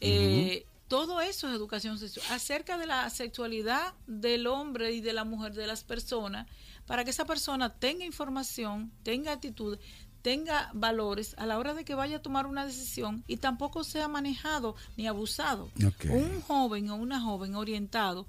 eh, 0.00 0.66
todo 0.88 1.20
eso 1.20 1.48
es 1.48 1.54
educación 1.54 1.98
sexual. 1.98 2.26
Acerca 2.30 2.78
de 2.78 2.86
la 2.86 3.08
sexualidad 3.10 3.94
del 4.06 4.46
hombre 4.46 4.92
y 4.92 5.00
de 5.00 5.12
la 5.12 5.24
mujer, 5.24 5.54
de 5.54 5.66
las 5.66 5.84
personas, 5.84 6.46
para 6.86 7.04
que 7.04 7.10
esa 7.10 7.26
persona 7.26 7.74
tenga 7.74 8.04
información, 8.04 8.90
tenga 9.02 9.32
actitud, 9.32 9.78
tenga 10.22 10.70
valores 10.74 11.34
a 11.38 11.46
la 11.46 11.58
hora 11.58 11.74
de 11.74 11.84
que 11.84 11.94
vaya 11.94 12.16
a 12.16 12.22
tomar 12.22 12.46
una 12.46 12.66
decisión 12.66 13.24
y 13.26 13.36
tampoco 13.36 13.84
sea 13.84 14.08
manejado 14.08 14.74
ni 14.96 15.06
abusado. 15.06 15.70
Un 16.10 16.40
joven 16.42 16.90
o 16.90 16.96
una 16.96 17.20
joven 17.20 17.54
orientado. 17.54 18.26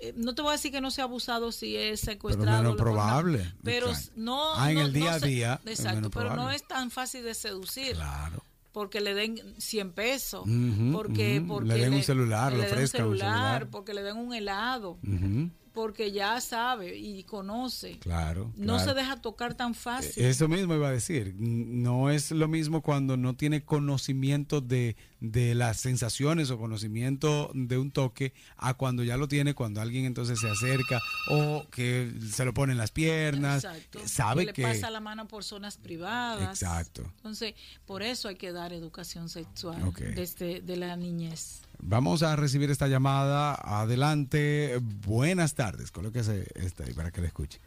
Eh, 0.00 0.12
no 0.16 0.34
te 0.34 0.42
voy 0.42 0.50
a 0.50 0.52
decir 0.52 0.72
que 0.72 0.80
no 0.80 0.90
sea 0.90 1.04
abusado 1.04 1.52
si 1.52 1.76
es 1.76 2.00
Pero 2.00 2.12
secuestrado. 2.12 2.58
menos 2.58 2.76
ponen 2.76 2.80
a- 2.80 2.84
probable. 2.84 3.54
Pero 3.62 3.88
Exacto. 3.90 4.12
no. 4.16 4.54
Ah, 4.54 4.70
en 4.70 4.78
no- 4.78 4.82
el 4.86 4.92
día 4.92 5.04
no 5.10 5.16
a 5.16 5.18
día 5.20 5.60
Exacto, 5.64 5.94
menos 5.96 6.10
pero 6.12 6.36
no 6.36 6.50
es 6.50 6.66
tan 6.66 6.90
fácil 6.90 7.24
de 7.24 7.34
seducir 7.34 7.94
Claro. 7.94 8.42
porque 8.72 9.00
le 9.00 9.14
den 9.14 9.38
100 9.58 9.92
pesos, 9.92 10.44
porque, 10.92 11.42
porque 11.46 11.68
Le 11.68 11.78
den 11.78 11.94
un 11.94 12.02
celular, 12.02 12.52
le 12.52 12.58
le 12.58 12.64
un 12.66 12.72
ofrezcan 12.72 13.02
un 13.06 13.08
celular, 13.16 13.32
celular. 13.32 13.68
porque 13.70 13.94
le 13.94 14.02
den 14.02 14.16
un 14.18 14.34
helado, 14.34 14.98
Ujú, 15.02 15.50
porque 15.76 16.10
ya 16.10 16.40
sabe 16.40 16.96
y 16.96 17.22
conoce. 17.24 17.98
Claro. 17.98 18.50
No 18.56 18.76
claro. 18.76 18.88
se 18.88 18.94
deja 18.94 19.20
tocar 19.20 19.52
tan 19.52 19.74
fácil. 19.74 20.24
Eso 20.24 20.48
mismo 20.48 20.74
iba 20.74 20.88
a 20.88 20.90
decir. 20.90 21.34
No 21.36 22.08
es 22.08 22.30
lo 22.30 22.48
mismo 22.48 22.80
cuando 22.80 23.18
no 23.18 23.36
tiene 23.36 23.62
conocimiento 23.62 24.62
de, 24.62 24.96
de 25.20 25.54
las 25.54 25.78
sensaciones 25.78 26.50
o 26.50 26.56
conocimiento 26.56 27.50
de 27.52 27.76
un 27.76 27.90
toque 27.90 28.32
a 28.56 28.72
cuando 28.72 29.04
ya 29.04 29.18
lo 29.18 29.28
tiene, 29.28 29.52
cuando 29.52 29.82
alguien 29.82 30.06
entonces 30.06 30.40
se 30.40 30.48
acerca 30.48 30.98
o 31.28 31.66
que 31.70 32.10
se 32.32 32.46
lo 32.46 32.54
pone 32.54 32.72
en 32.72 32.78
las 32.78 32.90
piernas. 32.90 33.64
Exacto. 33.64 34.00
Sabe 34.06 34.46
le 34.46 34.54
que... 34.54 34.62
pasa 34.62 34.88
la 34.90 35.00
mano 35.00 35.28
por 35.28 35.44
zonas 35.44 35.76
privadas. 35.76 36.62
Exacto. 36.62 37.02
Entonces, 37.18 37.54
por 37.84 38.02
eso 38.02 38.28
hay 38.28 38.36
que 38.36 38.50
dar 38.50 38.72
educación 38.72 39.28
sexual 39.28 39.92
desde 40.14 40.62
de 40.62 40.76
la 40.76 40.96
niñez. 40.96 41.60
Vamos 41.78 42.22
a 42.22 42.36
recibir 42.36 42.70
esta 42.70 42.88
llamada. 42.88 43.54
Adelante. 43.54 44.78
Buenas 45.06 45.54
tardes. 45.54 45.90
Colóquese 45.90 46.46
esta 46.54 46.84
ahí 46.84 46.92
para 46.94 47.10
que 47.10 47.20
la 47.20 47.28
escuche. 47.28 47.60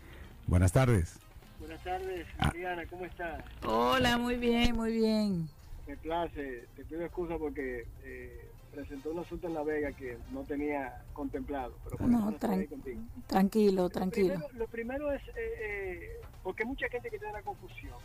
Buenas 0.48 0.72
tardes. 0.72 1.18
Buenas 1.60 1.84
tardes, 1.84 2.26
Ah. 2.40 2.48
Adriana, 2.48 2.84
¿cómo 2.90 3.06
estás? 3.06 3.44
Hola, 3.64 4.18
muy 4.18 4.36
bien, 4.38 4.76
muy 4.76 4.94
bien. 4.94 5.50
Me 5.88 5.98
place, 5.98 6.66
te 6.76 6.86
pido 6.86 7.04
excusa 7.04 7.38
porque 7.38 7.86
eh, 8.04 8.50
presentó 8.74 9.12
un 9.12 9.20
asunto 9.20 9.48
en 9.48 9.54
La 9.56 9.64
Vega 9.64 9.92
que 9.92 10.18
no 10.32 10.42
tenía 10.44 11.04
contemplado, 11.14 11.76
pero 11.84 12.08
No, 12.08 12.32
tran- 12.40 12.68
contigo. 12.70 13.02
tranquilo, 13.28 13.84
Lo 13.84 13.90
tranquilo. 13.90 14.34
primero, 14.36 14.54
lo 14.58 14.68
primero 14.68 15.12
es, 15.12 15.22
eh, 15.30 15.32
eh, 15.62 16.10
porque 16.44 16.64
hay 16.64 16.70
mucha 16.70 16.88
gente 16.90 17.10
que 17.10 17.18
tiene 17.20 17.34
la 17.34 17.42
confusión. 17.42 17.98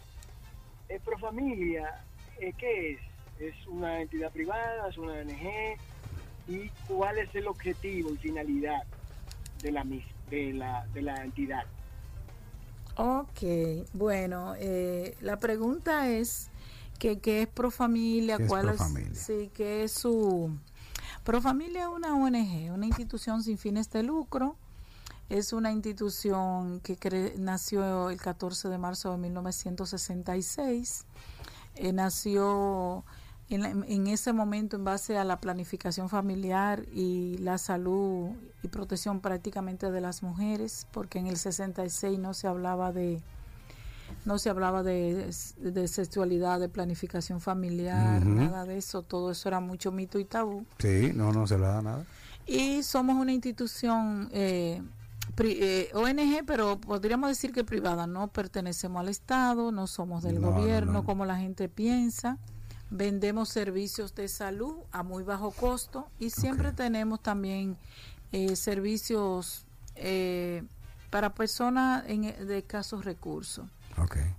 Eh, 0.89 1.01
Profamilia, 1.05 2.05
eh, 2.41 2.53
¿qué 2.59 2.93
es? 2.93 2.99
¿Es 3.39 3.67
una 3.69 4.01
entidad 4.01 4.31
privada? 4.33 4.89
¿Es 4.89 4.99
una 4.99 5.13
ONG? 5.13 5.79
¿Y 6.49 6.69
cuál 6.87 7.19
es 7.19 7.35
el 7.35 7.47
objetivo 7.49 8.11
y 8.13 8.17
finalidad 8.19 8.83
de 9.63 9.73
la, 9.73 9.85
mis- 9.85 10.05
de 10.31 10.53
la, 10.53 10.87
de 10.93 11.03
la 11.03 11.15
entidad? 11.25 11.65
Ok, 12.97 13.43
bueno, 13.93 14.55
eh, 14.59 15.17
la 15.21 15.39
pregunta 15.41 16.09
es 16.11 16.51
que 16.99 17.19
qué 17.19 17.43
es 17.43 17.49
Profamilia, 17.49 18.37
¿Qué 18.37 18.45
es 18.45 18.49
cuál 18.49 18.67
Profamilia? 18.67 19.11
es, 19.13 19.19
sí, 19.19 19.51
qué 19.53 19.83
es 19.85 19.93
su 19.93 20.57
Profamilia 21.25 21.83
es 21.83 21.89
una 21.89 22.15
ONG, 22.15 22.73
una 22.73 22.87
institución 22.87 23.43
sin 23.43 23.59
fines 23.59 23.91
de 23.91 24.03
lucro. 24.03 24.57
Es 25.31 25.55
una 25.55 25.73
institución 25.73 26.81
que 26.81 26.99
cre- 26.99 27.35
nació 27.37 28.11
el 28.11 28.21
14 28.21 28.69
de 28.69 28.77
marzo 28.79 29.11
de 29.13 29.19
1966. 29.19 31.07
Eh, 31.77 31.93
nació 31.95 33.05
en, 33.55 33.63
la- 33.63 33.71
en 33.71 34.07
ese 34.07 34.33
momento 34.33 34.77
en 34.77 34.85
base 34.85 35.17
a 35.19 35.25
la 35.25 35.41
planificación 35.41 36.09
familiar 36.09 36.85
y 36.93 37.39
la 37.39 37.59
salud 37.59 38.31
y 38.63 38.69
protección 38.69 39.21
prácticamente 39.21 39.91
de 39.91 40.01
las 40.01 40.23
mujeres, 40.23 40.87
porque 40.93 41.19
en 41.19 41.27
el 41.27 41.37
66 41.37 42.19
no 42.19 42.35
se 42.35 42.47
hablaba 42.47 42.93
de 42.93 43.21
no 44.27 44.39
se 44.39 44.49
hablaba 44.51 44.83
de, 44.83 45.31
de 45.59 45.89
sexualidad, 45.89 46.61
de 46.61 46.69
planificación 46.69 47.41
familiar, 47.41 48.25
nada 48.25 48.65
de 48.65 48.79
eso, 48.79 49.03
todo 49.03 49.31
eso 49.31 49.49
era 49.49 49.61
mucho 49.61 49.93
mito 49.93 50.19
y 50.19 50.25
tabú. 50.25 50.65
Sí, 50.79 51.11
no, 51.15 51.33
no 51.33 51.47
se 51.47 51.59
da 51.59 51.83
nada. 51.83 52.05
Y 52.47 52.83
somos 52.83 53.17
una 53.17 53.33
institución 53.33 54.29
eh, 54.33 54.83
pri- 55.35 55.59
eh, 55.61 55.91
ONG, 55.95 56.45
pero 56.47 56.79
podríamos 56.81 57.29
decir 57.31 57.53
que 57.53 57.65
privada. 57.65 58.07
No 58.07 58.29
pertenecemos 58.29 59.01
al 59.01 59.09
Estado, 59.09 59.73
no 59.73 59.87
somos 59.87 60.23
del 60.23 60.41
No, 60.41 60.51
no, 60.51 60.57
gobierno 60.61 60.93
no. 60.93 61.05
como 61.05 61.25
la 61.27 61.37
gente 61.37 61.69
piensa. 61.69 62.39
Vendemos 62.97 63.49
servicios 63.49 64.15
de 64.15 64.29
salud 64.29 64.77
a 64.93 65.03
muy 65.03 65.25
bajo 65.25 65.51
costo 65.51 66.07
y 66.21 66.31
siempre 66.31 66.71
tenemos 66.71 67.21
también 67.21 67.77
eh, 68.31 68.55
servicios 68.55 69.67
eh, 69.97 70.63
para 71.11 71.35
personas 71.35 72.05
en, 72.07 72.23
de 72.23 72.59
escasos 72.59 73.05
recursos. 73.05 73.67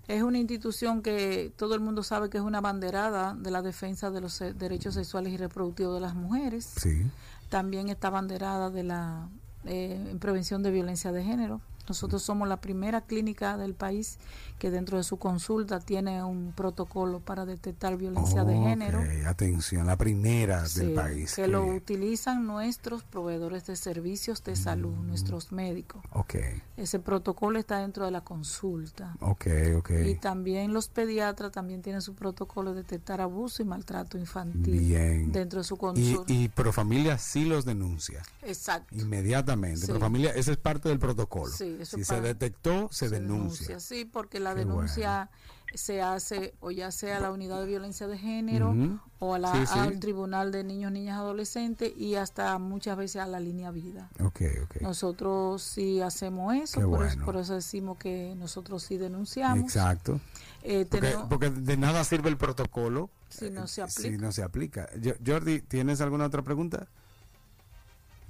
Es 0.08 0.22
una 0.24 0.38
institución 0.38 1.02
que 1.02 1.52
todo 1.58 1.76
el 1.76 1.82
mundo 1.82 2.02
sabe 2.02 2.30
que 2.30 2.38
es 2.38 2.44
una 2.46 2.62
banderada 2.62 3.34
de 3.36 3.52
la 3.52 3.62
defensa 3.62 4.10
de 4.10 4.22
los 4.22 4.40
derechos 4.40 4.94
sexuales 4.94 5.34
y 5.34 5.38
reproductivos 5.38 5.94
de 5.96 6.00
las 6.02 6.16
mujeres 6.16 6.66
Sí. 6.78 7.10
también 7.50 7.90
está 7.90 8.10
banderada 8.10 8.70
de 8.70 8.84
la 8.84 9.28
eh, 9.66 10.00
en 10.12 10.20
prevención 10.20 10.64
de 10.64 10.72
violencia 10.72 11.12
de 11.12 11.24
género. 11.26 11.60
Nosotros 11.90 12.24
somos 12.24 12.48
la 12.48 12.58
primera 12.62 13.02
clínica 13.02 13.58
del 13.58 13.74
país 13.74 14.18
que 14.60 14.72
dentro 14.72 14.98
de 14.98 15.04
su 15.04 15.18
consulta 15.18 15.80
tiene 15.80 16.24
un 16.24 16.54
protocolo 16.54 17.20
para 17.20 17.46
detectar 17.46 17.98
violencia 17.98 18.44
de 18.46 18.56
género. 18.58 19.00
Atención, 19.28 19.86
la 19.88 19.98
primera 19.98 20.66
Sí, 20.66 20.80
del 20.80 20.94
país. 20.94 21.36
que 21.36 21.48
lo 21.48 21.66
utilizan 21.66 22.46
nuestros 22.48 23.04
proveedores 23.04 23.66
de 23.66 23.76
servicios 23.76 24.44
de 24.44 24.56
salud, 24.56 24.94
Mm. 24.96 25.08
nuestros 25.08 25.52
médicos. 25.52 26.02
Ok, 26.14 26.36
Ese 26.78 27.00
protocolo 27.00 27.60
está 27.60 27.80
dentro 27.80 28.06
de 28.06 28.12
la 28.12 28.22
consulta. 28.22 29.16
ok, 29.22 29.46
ok. 29.78 29.90
Y 30.06 30.16
también 30.16 30.74
los 30.74 30.88
pediatras 30.88 31.52
también 31.52 31.82
tienen 31.82 32.02
su 32.02 32.14
protocolo 32.16 32.74
de 32.74 32.82
detectar 32.84 33.22
abuso 33.22 33.62
y 33.62 33.66
maltrato 33.66 34.18
infantil 34.18 34.80
Bien. 34.80 35.32
dentro 35.32 35.60
de 35.60 35.64
su 35.64 35.76
Y, 35.76 35.78
consulta. 35.78 36.34
y 36.34 36.48
Profamilia 36.50 37.18
sí 37.18 37.46
los 37.46 37.66
denuncia 37.66 38.22
Exacto. 38.44 38.96
inmediatamente. 38.96 39.82
Sí. 39.82 39.88
Profamilia, 39.88 40.32
ese 40.32 40.52
es 40.52 40.58
parte 40.58 40.90
del 40.90 41.00
protocolo. 41.00 41.52
Sí, 41.52 41.78
eso 41.80 41.98
si 41.98 42.04
se 42.06 42.22
detectó, 42.22 42.88
se, 42.92 43.10
denuncia. 43.10 43.80
Sí, 43.80 44.06
porque 44.06 44.40
la 44.46 44.54
Qué 44.54 44.60
denuncia 44.62 45.30
se 45.74 46.02
hace 46.02 46.54
o 46.62 46.72
ya 46.72 46.90
sea 46.90 47.18
a 47.18 47.20
la 47.20 47.32
unidad 47.32 47.60
de 47.60 47.66
violencia 47.68 48.08
de 48.08 48.18
género 48.18 48.74
o 49.20 49.34
a 49.34 49.40
la- 49.40 49.52
Sí, 49.52 49.66
sí. 49.74 49.80
al 49.80 50.00
tribunal 50.00 50.52
de 50.54 50.64
niños, 50.64 50.90
niñas, 50.94 51.18
adolescentes 51.18 51.92
y 51.98 52.16
hasta 52.16 52.58
muchas 52.60 52.96
veces 52.96 53.22
a 53.22 53.28
la 53.28 53.42
línea 53.42 53.72
vida. 53.72 54.10
Ok, 54.24 54.42
ok. 54.64 54.82
Nosotros 54.82 55.62
sí 55.64 56.00
hacemos 56.00 56.54
eso, 56.56 56.80
por, 56.90 57.06
eso, 57.06 57.20
por 57.26 57.36
eso 57.36 57.56
decimos 57.56 57.98
que 57.98 58.34
nosotros 58.38 58.84
sí 58.84 58.96
denunciamos. 58.98 59.66
Exacto. 59.66 60.22
Eh, 60.64 60.86
Porque, 60.90 61.08
tenemos- 61.08 61.28
porque 61.30 61.50
de 61.50 61.78
nada 61.78 62.04
sirve 62.06 62.30
el 62.30 62.38
protocolo 62.38 63.10
Si 63.28 63.50
no 63.50 63.66
eh, 63.66 63.68
se 63.68 63.86
Si 63.90 64.00
aplica. 64.08 64.24
no 64.26 64.32
se 64.32 64.44
aplica. 64.44 64.90
Yo- 65.00 65.14
Jordi, 65.26 65.60
¿tienes 65.60 66.00
alguna 66.00 66.26
otra 66.28 66.42
pregunta? 66.42 66.88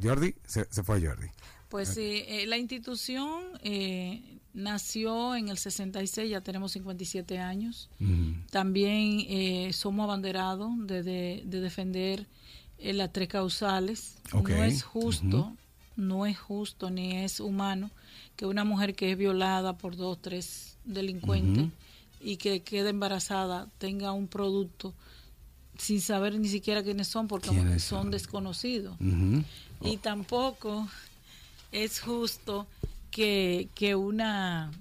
Jordi, 0.01 0.35
se, 0.45 0.65
se 0.71 0.83
fue 0.83 1.05
Jordi. 1.05 1.27
Pues 1.69 1.89
sí, 1.89 2.23
eh, 2.27 2.45
la 2.47 2.57
institución 2.57 3.43
eh, 3.63 4.39
nació 4.55 5.35
en 5.35 5.49
el 5.49 5.57
66, 5.57 6.29
ya 6.31 6.41
tenemos 6.41 6.71
57 6.71 7.37
años. 7.39 7.89
También 8.49 9.19
eh, 9.27 9.71
somos 9.73 10.05
abanderados 10.05 10.71
de, 10.87 11.03
de- 11.03 11.43
de 11.45 11.59
defender 11.61 12.25
eh, 12.79 12.93
las 12.93 13.11
tres 13.13 13.27
causales. 13.27 14.15
No 14.33 14.63
es 14.63 14.81
justo, 14.83 15.55
no 15.97 16.25
es 16.25 16.39
justo 16.39 16.89
ni 16.89 17.17
es 17.17 17.39
humano 17.39 17.91
que 18.35 18.45
una 18.45 18.63
mujer 18.63 18.95
que 18.95 19.11
es 19.11 19.17
violada 19.17 19.77
por 19.77 19.95
dos, 19.95 20.21
tres 20.21 20.77
delincuentes 20.85 21.67
y 22.21 22.37
que 22.37 22.61
quede 22.63 22.89
embarazada 22.89 23.67
tenga 23.77 24.11
un 24.13 24.27
producto 24.27 24.93
sin 25.77 25.99
saber 26.01 26.37
ni 26.39 26.47
siquiera 26.47 26.81
quiénes 26.83 27.07
son 27.07 27.27
porque 27.27 27.49
¿Quiénes 27.49 27.83
son, 27.83 28.03
son? 28.03 28.11
desconocidos. 28.11 28.97
Y 29.81 29.97
tampoco 29.97 30.87
es 31.71 31.99
justo 31.99 32.67
que, 33.15 33.69
que 33.73 33.95
una 33.95 34.71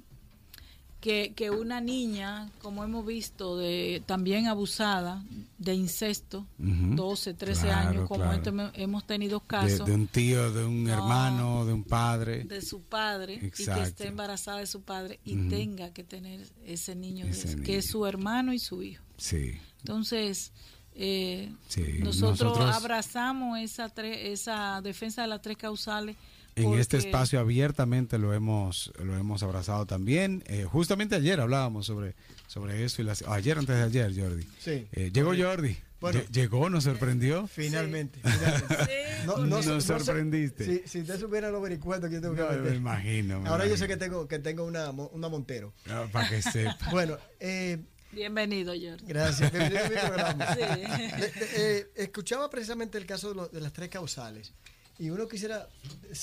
que, 1.00 1.34
que 1.36 1.50
una 1.50 1.82
niña, 1.82 2.50
como 2.62 2.82
hemos 2.82 3.04
visto, 3.06 3.58
de 3.58 4.02
también 4.06 4.46
abusada 4.46 5.22
de 5.58 5.74
incesto, 5.74 6.46
Ujú. 6.58 6.94
12, 6.96 7.34
13 7.34 7.62
Claro, 7.66 7.88
años, 7.90 8.08
como 8.08 8.22
claro. 8.24 8.36
esto 8.38 8.50
hemos- 8.80 9.06
tenido 9.06 9.40
casos 9.40 9.86
de 9.86 9.92
un 9.94 10.06
tío, 10.08 10.50
de 10.50 10.64
un 10.64 10.84
No. 10.84 10.92
hermano, 10.94 11.66
de 11.66 11.74
un 11.74 11.84
padre. 11.84 12.44
de 12.44 12.62
su 12.62 12.80
padre 12.80 13.34
y 13.34 13.50
que 13.50 13.62
esté 13.82 14.06
embarazada 14.08 14.60
de 14.60 14.66
su 14.66 14.80
padre 14.80 15.20
y 15.26 15.36
tenga 15.50 15.90
que 15.92 16.04
tener 16.04 16.40
ese 16.64 16.94
niño, 16.96 17.26
de- 17.26 17.62
que 17.62 17.76
es 17.78 17.86
su 17.86 18.06
hermano 18.06 18.54
y 18.54 18.58
su 18.58 18.82
hijo. 18.82 19.04
Sí. 19.18 19.52
Entonces, 19.80 20.52
eh, 20.94 21.52
Sí, 21.68 21.82
nosotros, 22.00 22.40
nosotros- 22.40 22.74
abrazamos 22.76 23.58
esa, 23.58 23.94
tre- 23.94 24.32
esa 24.32 24.80
defensa 24.82 25.20
de 25.22 25.28
las 25.28 25.42
tres 25.42 25.58
causales. 25.58 26.16
En 26.56 26.74
este 26.78 26.96
espacio 26.98 27.40
abiertamente 27.40 28.18
lo 28.18 28.32
hemos 28.34 28.92
lo 29.02 29.16
hemos 29.16 29.42
abrazado 29.42 29.86
también. 29.86 30.42
Eh, 30.46 30.64
justamente 30.64 31.14
ayer 31.16 31.40
hablábamos 31.40 31.86
sobre 31.86 32.14
sobre 32.46 32.84
eso 32.84 33.02
y 33.02 33.04
las, 33.04 33.22
ayer 33.22 33.58
antes 33.58 33.74
de 33.76 33.82
ayer, 33.82 34.12
Jordi. 34.20 34.46
Sí. 34.60 34.86
Eh, 34.92 35.10
llegó 35.12 35.32
Jordi. 35.36 35.76
Bueno. 36.00 36.20
Llegó, 36.30 36.68
nos 36.68 36.84
sorprendió. 36.84 37.46
Finalmente. 37.46 38.20
finalmente. 38.22 39.26
Nos 39.26 39.84
sorprendiste. 39.84 40.64
si, 40.64 40.82
si 40.88 41.00
usted 41.00 41.18
supiera 41.18 41.50
los 41.50 41.62
vericuetos 41.62 42.08
que 42.10 42.16
yo 42.16 42.20
tengo 42.20 42.34
que 42.34 42.42
No, 42.42 42.62
me 42.62 42.76
imagino. 42.76 43.40
me 43.40 43.48
Ahora 43.48 43.66
yo 43.66 43.76
sé 43.76 43.88
que 43.88 43.96
tengo, 43.96 44.28
que 44.28 44.38
tengo 44.38 44.64
una, 44.64 44.90
una 44.90 45.28
Montero. 45.28 45.72
Ah, 45.88 46.06
para 46.12 46.28
que 46.28 46.42
sepa. 46.42 46.76
Bueno, 46.90 47.16
eh, 47.40 47.78
Bienvenido, 48.12 48.72
Jordi. 48.74 49.06
gracias. 49.06 49.50
Bienvenido 49.50 49.84
a 49.84 49.88
mi 49.88 49.96
programa. 50.06 50.54
Sí. 50.54 50.60
De- 50.60 51.30
de- 51.30 51.78
eh, 51.78 51.86
escuchaba 51.96 52.50
precisamente 52.50 52.98
el 52.98 53.06
caso 53.06 53.30
de, 53.30 53.34
lo- 53.34 53.48
de 53.48 53.60
las 53.60 53.72
tres 53.72 53.88
causales 53.88 54.52
y 54.98 55.10
uno 55.10 55.26
quisiera 55.28 55.68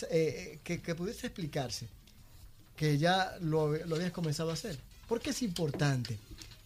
eh, 0.09 0.59
que, 0.63 0.81
que 0.81 0.95
pudiese 0.95 1.27
explicarse 1.27 1.87
que 2.75 2.97
ya 2.97 3.35
lo, 3.41 3.75
lo 3.85 3.95
habías 3.95 4.11
comenzado 4.11 4.49
a 4.49 4.53
hacer. 4.53 4.77
¿Por 5.07 5.19
qué 5.21 5.31
es 5.31 5.41
importante 5.43 6.17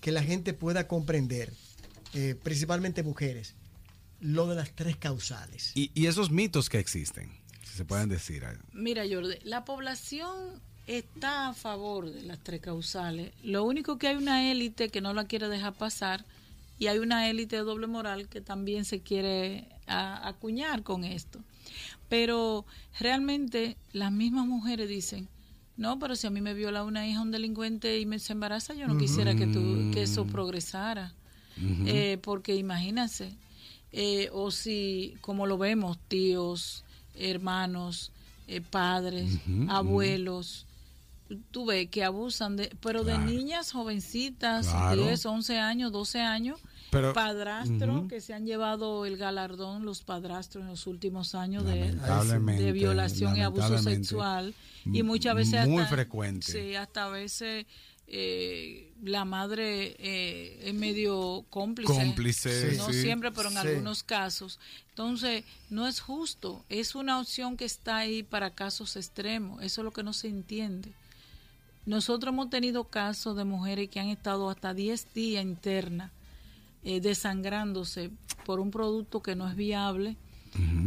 que 0.02 0.12
la 0.12 0.24
gente 0.24 0.54
pueda 0.54 0.88
comprender, 0.88 1.52
eh, 2.14 2.36
principalmente 2.42 3.04
mujeres, 3.04 3.54
lo 4.22 4.48
de 4.48 4.56
las 4.56 4.72
tres 4.74 4.96
causales? 4.98 5.72
Y, 5.76 5.92
y 5.94 6.06
esos 6.06 6.32
mitos 6.32 6.70
que 6.70 6.80
existen, 6.80 7.30
si 7.64 7.76
se 7.78 7.86
pueden 7.86 8.08
decir. 8.08 8.44
Mira, 8.72 9.04
Jordi, 9.10 9.36
la 9.44 9.66
población 9.66 10.62
está 10.88 11.50
a 11.50 11.54
favor 11.54 12.10
de 12.12 12.22
las 12.22 12.40
tres 12.40 12.62
causales. 12.62 13.34
Lo 13.44 13.64
único 13.64 13.98
que 13.98 14.08
hay 14.08 14.16
una 14.16 14.52
élite 14.52 14.90
que 14.90 15.02
no 15.02 15.14
la 15.14 15.26
quiere 15.26 15.50
dejar 15.50 15.74
pasar 15.74 16.24
y 16.78 16.88
hay 16.88 17.00
una 17.00 17.30
élite 17.30 17.56
de 17.58 17.64
doble 17.64 17.88
moral 17.88 18.30
que 18.30 18.40
también 18.42 18.86
se 18.86 19.02
quiere 19.02 19.68
a- 19.88 20.28
acuñar 20.28 20.84
con 20.84 21.04
esto. 21.04 21.40
Pero 22.10 22.66
realmente 23.00 23.78
las 23.94 24.12
mismas 24.12 24.46
mujeres 24.48 24.88
dicen, 24.90 25.28
no, 25.78 26.00
pero 26.00 26.16
si 26.16 26.28
a 26.28 26.30
mí 26.30 26.42
me 26.42 26.54
viola 26.54 26.84
una 26.84 27.08
hija 27.08 27.22
un 27.22 27.32
delincuente 27.32 28.00
y 28.00 28.06
me 28.06 28.20
se 28.20 28.34
embaraza, 28.34 28.74
yo 28.74 28.88
no 28.88 28.98
quisiera 28.98 29.36
que, 29.36 29.48
tú, 29.48 29.92
que 29.94 30.04
eso 30.04 30.26
progresara. 30.26 31.14
Eh, 31.86 32.18
porque 32.22 32.56
imagínense, 32.56 33.34
eh, 33.94 34.30
o 34.34 34.52
si, 34.52 35.16
como 35.22 35.48
lo 35.48 35.58
vemos, 35.58 35.98
tíos, 36.10 36.84
hermanos, 37.16 38.12
eh, 38.48 38.62
padres, 38.62 39.40
abuelos, 39.70 40.66
tú 41.52 41.66
ves 41.66 41.90
que 41.90 42.04
abusan 42.04 42.56
de, 42.58 42.76
pero 42.82 43.04
de 43.04 43.18
niñas 43.18 43.72
jovencitas, 43.72 44.68
Claro. 44.68 45.04
10, 45.04 45.26
11 45.26 45.60
años, 45.60 45.92
12 45.92 46.20
años, 46.22 46.60
Pero- 46.92 47.14
padrastros 47.14 47.98
Ujú. 48.00 48.08
que 48.08 48.22
se 48.22 48.34
han 48.34 48.46
llevado 48.46 49.06
el 49.06 49.18
galardón, 49.18 49.86
los 49.86 50.02
padrastros 50.04 50.64
en 50.64 50.70
los 50.70 50.88
últimos 50.88 51.36
años 51.36 51.66
de, 51.66 52.72
violación 52.72 53.36
y 53.38 53.42
abuso 53.42 53.78
sexual 53.80 54.54
y 54.86 55.04
muchas 55.04 55.36
veces 55.36 55.68
muy 55.68 55.84
hasta, 55.84 55.96
frecuente. 55.96 56.52
sí, 56.52 56.76
hasta 56.76 57.06
a 57.06 57.10
veces 57.10 57.66
eh, 58.08 58.94
la 59.04 59.26
madre 59.26 59.96
eh, 59.98 60.60
es 60.64 60.74
medio 60.76 61.44
cómplice 61.50 61.92
Cómplice, 61.92 62.76
no 62.78 62.94
sí. 62.94 63.02
siempre 63.02 63.32
pero 63.32 63.50
en 63.50 63.56
Sí. 63.56 63.68
algunos 63.68 64.04
casos 64.04 64.60
entonces 64.90 65.44
no 65.72 65.88
es 65.88 66.00
justo 66.02 66.64
es 66.70 66.94
una 66.94 67.20
opción 67.20 67.58
que 67.58 67.66
está 67.66 67.98
ahí 67.98 68.22
para 68.22 68.52
casos 68.52 68.96
extremos 68.96 69.64
eso 69.64 69.82
es 69.82 69.86
lo 69.86 69.92
que 69.92 70.04
no 70.04 70.14
se 70.14 70.28
entiende 70.28 70.94
nosotros 71.88 72.32
hemos 72.32 72.52
tenido 72.52 72.84
casos 72.86 73.36
de 73.36 73.44
mujeres 73.44 73.90
que 73.90 74.00
han 74.00 74.10
estado 74.10 74.52
hasta 74.52 74.76
10 74.76 75.12
días 75.16 75.44
internas 75.44 76.12
eh, 76.86 77.02
desangrándose 77.02 78.12
por 78.46 78.60
un 78.60 78.72
producto 78.72 79.22
que 79.22 79.36
no 79.36 79.50
es 79.50 79.56
viable 79.56 80.18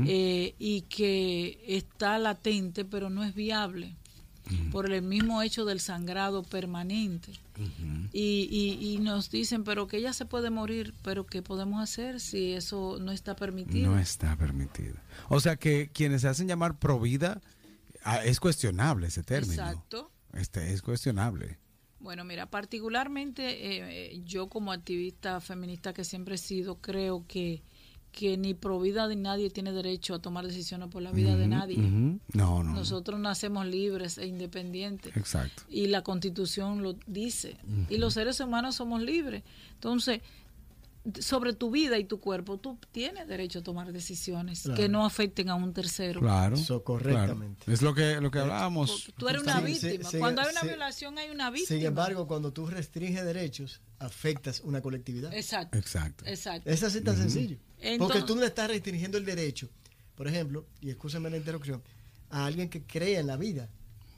eh, 0.07 0.55
y 0.59 0.83
que 0.83 1.63
está 1.67 2.19
latente 2.19 2.87
pero 2.87 3.11
no 3.11 3.23
es 3.25 3.35
viable 3.35 3.97
por 4.71 4.91
el 4.91 5.03
mismo 5.03 5.43
hecho 5.43 5.65
del 5.65 5.81
sangrado 5.81 6.43
permanente. 6.43 7.33
y, 8.13 8.49
y, 8.51 8.95
y 8.95 8.99
nos 8.99 9.31
dicen, 9.31 9.65
pero 9.65 9.89
que 9.89 9.99
ella 9.99 10.13
se 10.13 10.25
puede 10.25 10.49
morir, 10.51 10.95
pero 11.03 11.27
¿qué 11.27 11.43
podemos 11.43 11.83
hacer 11.83 12.21
si 12.21 12.53
eso 12.53 12.99
no 13.01 13.13
está 13.13 13.37
permitido? 13.37 13.91
No 13.91 13.99
está 13.99 14.37
permitido. 14.37 14.95
O 15.29 15.41
sea 15.41 15.57
que 15.57 15.91
quienes 15.93 16.23
se 16.23 16.29
hacen 16.29 16.49
llamar 16.49 16.79
provida, 16.79 17.43
ah, 18.05 18.25
es 18.25 18.41
cuestionable 18.41 19.09
ese 19.09 19.23
término. 19.23 19.63
Exacto. 19.63 20.11
Este 20.33 20.73
es 20.73 20.81
cuestionable. 20.81 21.59
Bueno, 22.01 22.25
mira, 22.25 22.47
particularmente 22.47 23.43
eh, 23.43 24.13
eh, 24.13 24.23
yo 24.25 24.49
como 24.49 24.73
activista 24.73 25.41
feminista 25.41 25.93
que 25.93 26.05
siempre 26.05 26.37
he 26.37 26.39
sido, 26.39 26.77
creo 26.77 27.25
que, 27.27 27.63
que 28.13 28.37
ni 28.37 28.55
pro 28.55 28.79
vida 28.81 29.09
de 29.09 29.17
nadie 29.17 29.51
tiene 29.51 29.73
derecho 29.73 30.15
a 30.15 30.19
tomar 30.21 30.47
decisiones 30.47 30.89
por 30.89 31.03
la 31.03 31.11
vida 31.11 31.37
de 31.37 31.49
nadie. 31.49 31.77
No, 31.79 32.21
no. 32.33 32.65
Nosotros 32.65 33.19
nacemos 33.19 33.67
libres 33.67 34.17
e 34.19 34.27
independientes. 34.27 35.17
Exacto. 35.17 35.65
y 35.69 35.89
la 35.89 36.03
constitución 36.03 36.83
lo 36.83 36.95
dice. 37.07 37.57
Y 37.89 37.99
los 37.99 38.15
seres 38.15 38.39
humanos 38.41 38.77
somos 38.77 39.03
libres. 39.03 39.43
Entonces, 39.75 40.21
sobre 41.21 41.53
tu 41.53 41.71
vida 41.71 41.99
y 41.99 42.05
tu 42.05 42.21
cuerpo, 42.21 42.59
tú 42.59 42.79
tienes 42.92 43.27
derecho 43.29 43.61
a 43.61 43.62
tomar 43.62 43.92
decisiones 43.92 44.62
Claro. 44.62 44.77
que 44.81 44.88
no 44.88 45.05
afecten 45.05 45.49
a 45.49 45.55
un 45.55 45.73
tercero. 45.73 46.21
Claro. 46.21 46.57
Eso, 46.57 46.83
correctamente. 46.85 47.64
claro. 47.64 47.75
Es 47.75 47.83
lo 47.83 47.94
que, 47.94 48.21
lo 48.21 48.31
que 48.31 48.38
hablábamos. 48.38 49.12
Tú 49.16 49.29
eres 49.29 49.42
una 49.42 49.59
sí, 49.61 49.64
víctima. 49.66 50.11
sí, 50.11 50.18
Cuando 50.18 50.42
hay 50.42 50.49
una 50.51 50.61
sí. 50.61 50.66
violación 50.68 51.18
hay 51.18 51.31
una 51.31 51.51
víctima. 51.51 51.79
Sin 51.79 51.87
embargo, 51.87 52.27
cuando 52.27 52.53
tú 52.53 52.66
restringes 52.66 53.25
derechos, 53.25 53.81
afectas 53.99 54.61
una 54.64 54.81
colectividad. 54.81 55.33
Exacto. 55.35 55.77
Exacto. 55.79 56.25
Exacto. 56.27 56.71
Es 56.71 56.83
así 56.83 57.01
tan 57.01 57.16
sencillo. 57.16 57.57
Entonces- 57.81 57.99
Porque 57.99 58.23
tú 58.27 58.35
no 58.35 58.40
le 58.42 58.47
estás 58.49 58.68
restringiendo 58.68 59.18
el 59.18 59.25
derecho, 59.25 59.68
por 60.14 60.27
ejemplo, 60.29 60.66
y 60.81 60.90
escúchame 60.90 61.31
la 61.31 61.37
interrupción, 61.37 61.83
a 62.31 62.44
alguien 62.47 62.68
que 62.68 62.83
crea 62.83 63.21
en 63.21 63.27
la 63.27 63.37
vida. 63.37 63.68